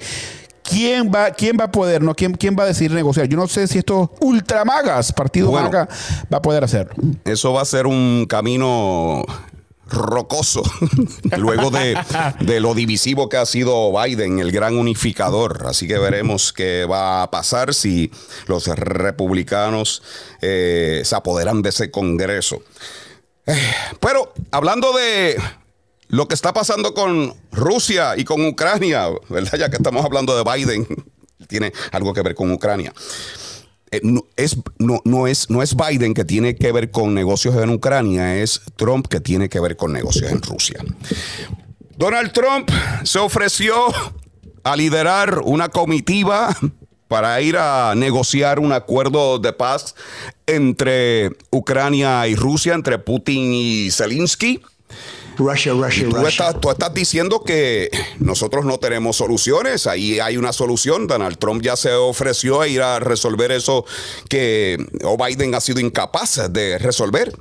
[0.62, 2.02] ¿Quién va, ¿Quién va a poder?
[2.02, 2.14] No?
[2.14, 3.26] ¿Quién, ¿Quién va a decidir negociar?
[3.26, 5.66] Yo no sé si estos ultramagas, partido Bueno.
[5.70, 5.88] maga,
[6.32, 6.94] va a poder hacerlo.
[7.24, 9.24] Eso va a ser un camino
[9.88, 10.62] rocoso
[11.36, 11.98] luego de,
[12.40, 15.66] de lo divisivo que ha sido Biden, el gran unificador.
[15.66, 18.12] Así que veremos qué va a pasar si
[18.46, 20.02] los republicanos
[20.40, 22.62] eh, se apoderan de ese Congreso.
[23.46, 23.58] Eh,
[23.98, 25.36] Pero hablando de
[26.10, 29.58] lo que está pasando con Rusia y con Ucrania, ¿verdad?
[29.58, 30.86] Ya que estamos hablando de Biden,
[31.48, 32.92] tiene algo que ver con Ucrania.
[33.92, 34.00] Eh,
[34.36, 38.36] es, no, no es, no es Biden que tiene que ver con negocios en Ucrania,
[38.36, 40.80] es Trump que tiene que ver con negocios en Rusia.
[41.96, 42.70] Donald Trump
[43.04, 43.74] se ofreció
[44.62, 46.56] a liderar una comitiva
[47.08, 49.94] para ir a negociar un acuerdo de paz
[50.46, 54.60] entre Ucrania y Rusia, entre Putin y Zelensky.
[55.40, 56.28] Russia, Russia, Tú Russia.
[56.28, 59.86] estás, tú estás diciendo que nosotros no tenemos soluciones.
[59.86, 61.06] Ahí hay una solución.
[61.06, 63.84] Donald Trump ya se ofreció a ir a resolver eso
[64.28, 67.32] que o Biden ha sido incapaz de resolver.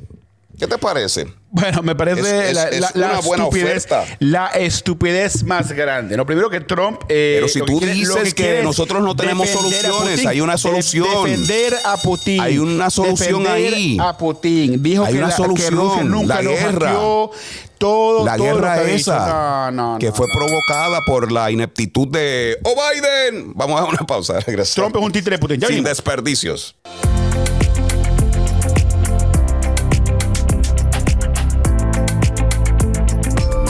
[0.58, 1.28] ¿Qué te parece?
[1.52, 3.88] Bueno, me parece Es- es- la, es la- la una buena estupidez,
[4.20, 6.16] la estupidez más grande.
[6.16, 7.02] Lo primero que Trump.
[7.10, 10.28] eh, Pero si lo tú lo dices que nosotros no tenemos soluciones, Putin.
[10.28, 11.08] hay una De- solución.
[11.26, 12.40] defender a Putin.
[12.42, 13.98] Hay una solución ahí.
[14.00, 14.82] A Putin.
[14.84, 16.10] Dijo Hay que, una que solución.
[16.12, 16.88] Nunca La lo guerra.
[16.90, 17.32] hackeó.
[17.80, 21.50] Todo, La todo lo guerra que esa No, no, que no, fue provocada por la
[21.50, 23.54] ineptitud de ¡Oh, Biden!
[23.56, 24.38] Vamos a una pausa.
[24.46, 24.92] regresamos.
[24.92, 25.62] Trump es un títere de Putin.
[25.62, 26.76] Ya Sin desperdicios.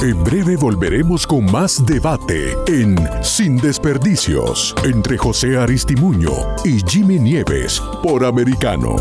[0.01, 6.31] En breve volveremos con más debate en Sin Desperdicios entre José Aristimuño
[6.63, 8.95] y Jimmy Nieves por Americano.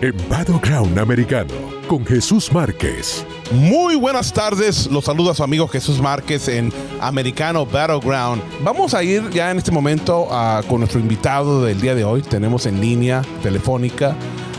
[0.00, 1.52] En Battleground Americano
[1.86, 3.26] con Jesús Márquez.
[3.50, 8.42] Muy buenas tardes, los saluda su amigo Jesús Márquez en Americano Battleground.
[8.64, 12.22] Vamos a ir ya en este momento ah, con nuestro invitado del día de hoy.
[12.22, 14.16] Tenemos en línea telefónica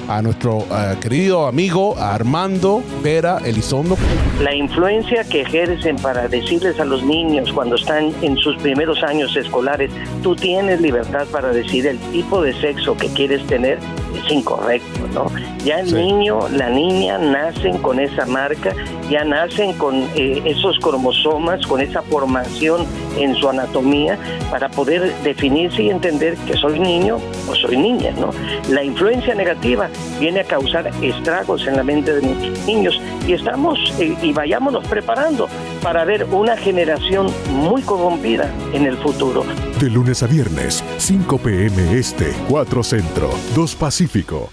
[0.10, 3.95] a nuestro eh, querido amigo Armando Vera Elizondo.
[4.41, 9.36] La influencia que ejercen para decirles a los niños cuando están en sus primeros años
[9.38, 9.91] escolares,
[10.24, 13.78] tú tienes libertad para decir el tipo de sexo que quieres tener,
[14.16, 15.26] es incorrecto, ¿no?
[15.64, 18.74] Ya el niño, la niña nacen con esa marca,
[19.10, 22.86] ya nacen con eh, esos cromosomas, con esa formación
[23.18, 24.18] en su anatomía
[24.49, 27.18] para poder definirse y entender que soy niño
[27.49, 28.32] o soy niña, ¿no?
[28.70, 29.89] La influencia negativa
[30.20, 34.86] viene a causar estragos en la mente de nuestros niños y estamos eh, y vayámonos
[34.88, 35.47] preparando
[35.82, 39.43] para ver una generación muy corrompida en el futuro.
[39.80, 41.97] De lunes a viernes, 5 p.m.
[41.97, 44.49] Este, 4 Centro, 2 Pacífico.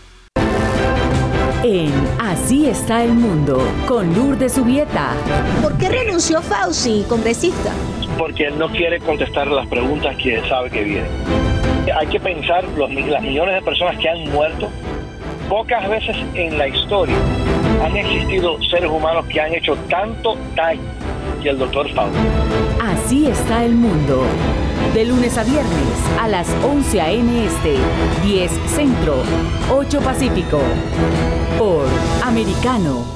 [1.64, 5.14] En Así está el mundo, con Lourdes Subieta.
[5.62, 7.72] ¿Por qué renunció Fauci, congresista?
[8.16, 11.10] Porque él no quiere contestar las preguntas que sabe que vienen.
[11.98, 14.68] Hay que pensar los, las millones de personas que han muerto.
[15.48, 17.16] Pocas veces en la historia
[17.82, 20.82] han existido seres humanos que han hecho tanto daño
[21.42, 22.16] que el doctor Fauci.
[22.80, 24.24] Así está el mundo.
[24.96, 25.68] De lunes a viernes
[26.18, 27.44] a las 11 a.m.
[27.44, 27.76] Este,
[28.24, 29.16] 10 Centro,
[29.70, 30.58] 8 Pacífico.
[31.58, 31.84] Por
[32.24, 33.15] Americano.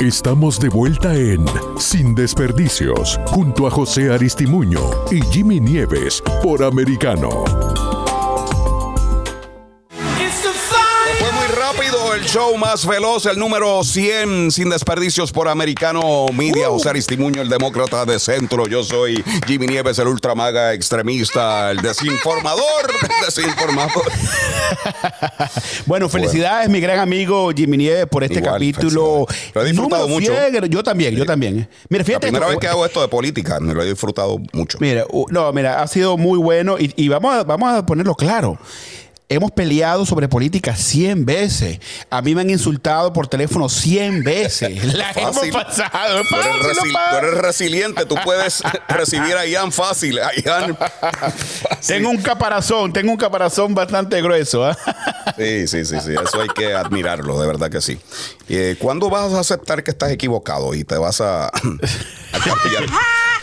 [0.00, 1.44] Estamos de vuelta en
[1.78, 4.80] Sin Desperdicios, junto a José Aristimuño
[5.12, 7.91] y Jimmy Nieves por Americano.
[12.32, 16.68] Show más veloz, el número 100 sin desperdicios por Americano Media.
[16.68, 18.66] José Aristimuño, el demócrata de centro.
[18.66, 24.04] Yo soy Jimmy Nieves, el ultramaga extremista, el desinformador, el desinformador.
[25.86, 29.26] Bueno, felicidades, mi gran amigo Jimmy Nieves, por este Igual, capítulo.
[29.54, 30.32] Lo he disfrutado mucho.
[30.34, 30.66] 100.
[30.70, 31.68] Yo también, yo también.
[31.88, 32.26] Mira, La fíjate.
[32.28, 34.78] primera esto- vez que hago esto de política, me lo he disfrutado mucho.
[34.80, 38.58] Mira, no, mira, ha sido muy bueno y, y vamos, a, vamos a ponerlo claro.
[39.32, 41.80] Hemos peleado sobre política 100 veces.
[42.10, 44.84] A mí me han insultado por teléfono 100 veces.
[44.94, 46.22] La hemos pasado.
[46.28, 50.18] Tú eres, fácil, tú eres resiliente, tú puedes recibir a Ian fácil.
[50.18, 51.86] A Ian fácil.
[51.86, 54.66] Tengo un caparazón, tengo un caparazón bastante grueso.
[54.66, 54.76] ¿ah?
[55.38, 57.98] Sí, sí, sí, sí, eso hay que admirarlo, de verdad que sí.
[58.50, 62.84] Eh, ¿Cuándo vas a aceptar que estás equivocado y te vas a, a cambiar?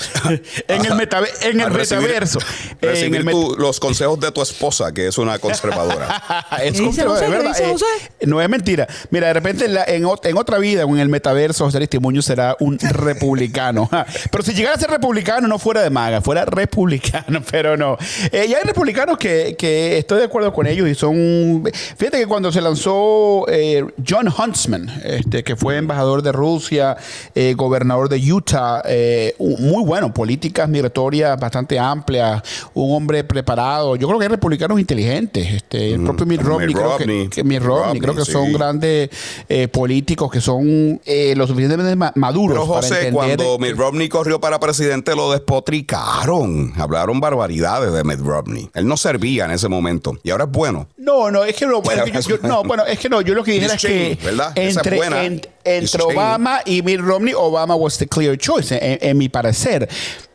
[0.67, 2.39] en el, metaver- en A el recibir- metaverso.
[2.81, 6.47] En Recibir el met- tu- los consejos de tu esposa, que es una conservadora.
[6.63, 7.49] es ¿Qué dice conservador, José?
[7.51, 7.87] es ¿Qué verdad.
[8.19, 8.87] eh, no es mentira.
[9.11, 11.77] Mira, de repente en, la- en ot- en otra vida o en el metaverso, José
[11.77, 12.77] Aristimuño será un
[13.23, 13.89] republicano.
[14.31, 17.97] Pero si llegara a ser republicano, no fuera de maga, fuera republicano, pero no.
[18.31, 21.63] Eh, y hay republicanos que, que estoy de acuerdo con ellos y son.
[21.97, 26.97] Fíjate que cuando se lanzó eh, John Huntsman, este, que fue embajador de Rusia,
[27.35, 32.43] eh, gobernador de Utah, eh, muy bueno, políticas migratorias bastante amplias,
[32.75, 33.95] un hombre preparado.
[33.95, 35.51] Yo creo que hay republicanos inteligentes.
[35.51, 39.09] Este, el propio Mitt Romney, creo que- que, Mitt Romney, Romney, creo que son grandes
[39.49, 43.75] eh, políticos que son eh, lo suficientemente ma- maduros Pero para José, entender cuando Mitt
[43.75, 46.73] Romney corrió para presidente, lo despotricaron.
[46.77, 48.69] Hablaron barbaridades de Mitt Romney.
[48.73, 50.17] Él no servía en ese momento.
[50.23, 50.87] Y ahora es bueno.
[50.97, 53.43] No, no, es que no, bueno, yo- yo- no, bueno, es que no, yo lo
[53.43, 54.11] que dijera es que.
[54.11, 55.21] Esa es entre, buena.
[55.23, 56.03] Miss entre.
[56.03, 59.87] Obama y Mitt Romney, Obama was the clear choice, en, en mi parecer.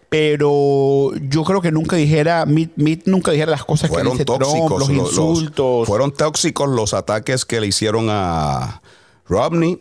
[0.09, 4.41] Pero yo creo que nunca dijera, Mitt, Mitt nunca dijera las cosas que dice Trump,
[4.43, 4.79] tóxicos.
[4.79, 5.87] los lo- los- insultos.
[5.89, 8.81] fueron tóxicos los ataques que le hicieron a
[9.27, 9.81] Romney,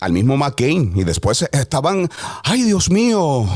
[0.00, 0.92] al mismo McCain.
[0.94, 2.10] Y después estaban,
[2.44, 3.46] ay Dios mío,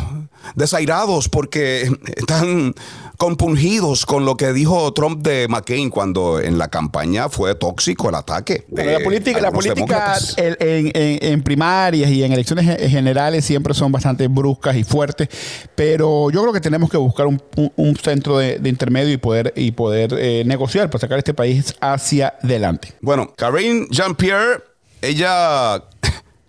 [0.54, 2.74] desairados porque están
[3.16, 8.14] compungidos con lo que dijo Trump de McCain cuando en la campaña fue tóxico el
[8.14, 8.64] ataque.
[8.68, 12.88] Bueno, de la política, la política en, en- en- en primarias y en elecciones ge-
[12.88, 15.28] generales siempre son bastante bruscas y fuertes,
[15.74, 19.16] pero yo creo que tenemos que buscar un, un- un centro de, de intermedio y
[19.16, 22.92] poder, y poder eh, negociar para sacar este país hacia adelante.
[23.00, 24.62] Bueno, Karine Jean-Pierre,
[25.02, 25.82] ella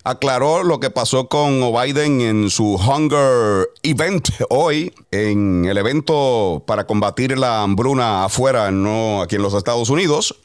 [0.07, 6.87] aclaró lo que pasó con Biden en su Hunger Event hoy, en el evento para
[6.87, 10.39] combatir la hambruna afuera, no aquí en los Estados Unidos.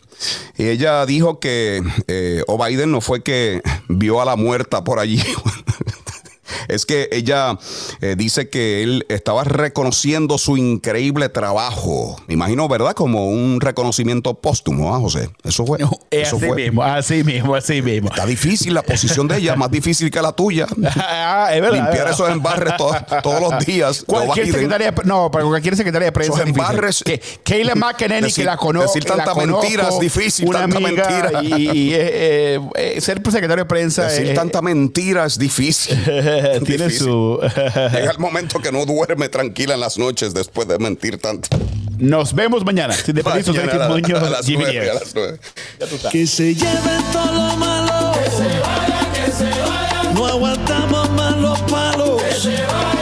[0.56, 5.22] Y ella dijo que eh, Biden no fue que vio a la muerta por allí.
[6.74, 7.58] es que ella
[8.00, 12.20] eh, dice que él estaba reconociendo su increíble trabajo.
[12.26, 12.94] Me imagino, ¿verdad?
[12.94, 15.30] Como un reconocimiento póstumo, ¿ah, José?
[15.44, 15.78] Eso fue.
[16.10, 18.08] eso así mismo, así mismo, así mismo.
[18.08, 20.66] Está difícil la posición de ella, más difícil que la tuya.
[20.96, 22.74] ah, es verdad, Limpiar esos embarres
[23.22, 24.04] todos los días.
[24.06, 26.34] Cualquier secretaria, no, para cualquier secretaria de prensa.
[26.34, 27.02] Esos embarres.
[27.04, 28.94] Que Kayla McEnany, que la conozco.
[28.94, 31.42] Decir tanta mentira es difícil, una tanta amiga, mentira.
[31.42, 34.04] Y, eh, eh, ser secretario de prensa.
[34.04, 35.98] Decir eh, tanta mentira es difícil.
[36.64, 37.06] tiene Difícil.
[37.06, 37.40] su.
[37.92, 41.48] Llega el momento que no duerme tranquila en las noches después de mentir tanto.
[41.98, 42.94] Nos vemos mañana.
[42.94, 45.12] Sin desperdicio, Mañana Sergio la- Muñoz, a las Jimmy a las.
[45.14, 46.12] Ya tú sabes.
[46.12, 48.12] Que se lleven todo lo malo.
[48.18, 50.14] Que se vayan, que se vayan.
[50.14, 52.22] No aguantamos más los palos.
[52.22, 53.01] Que se vayan ya.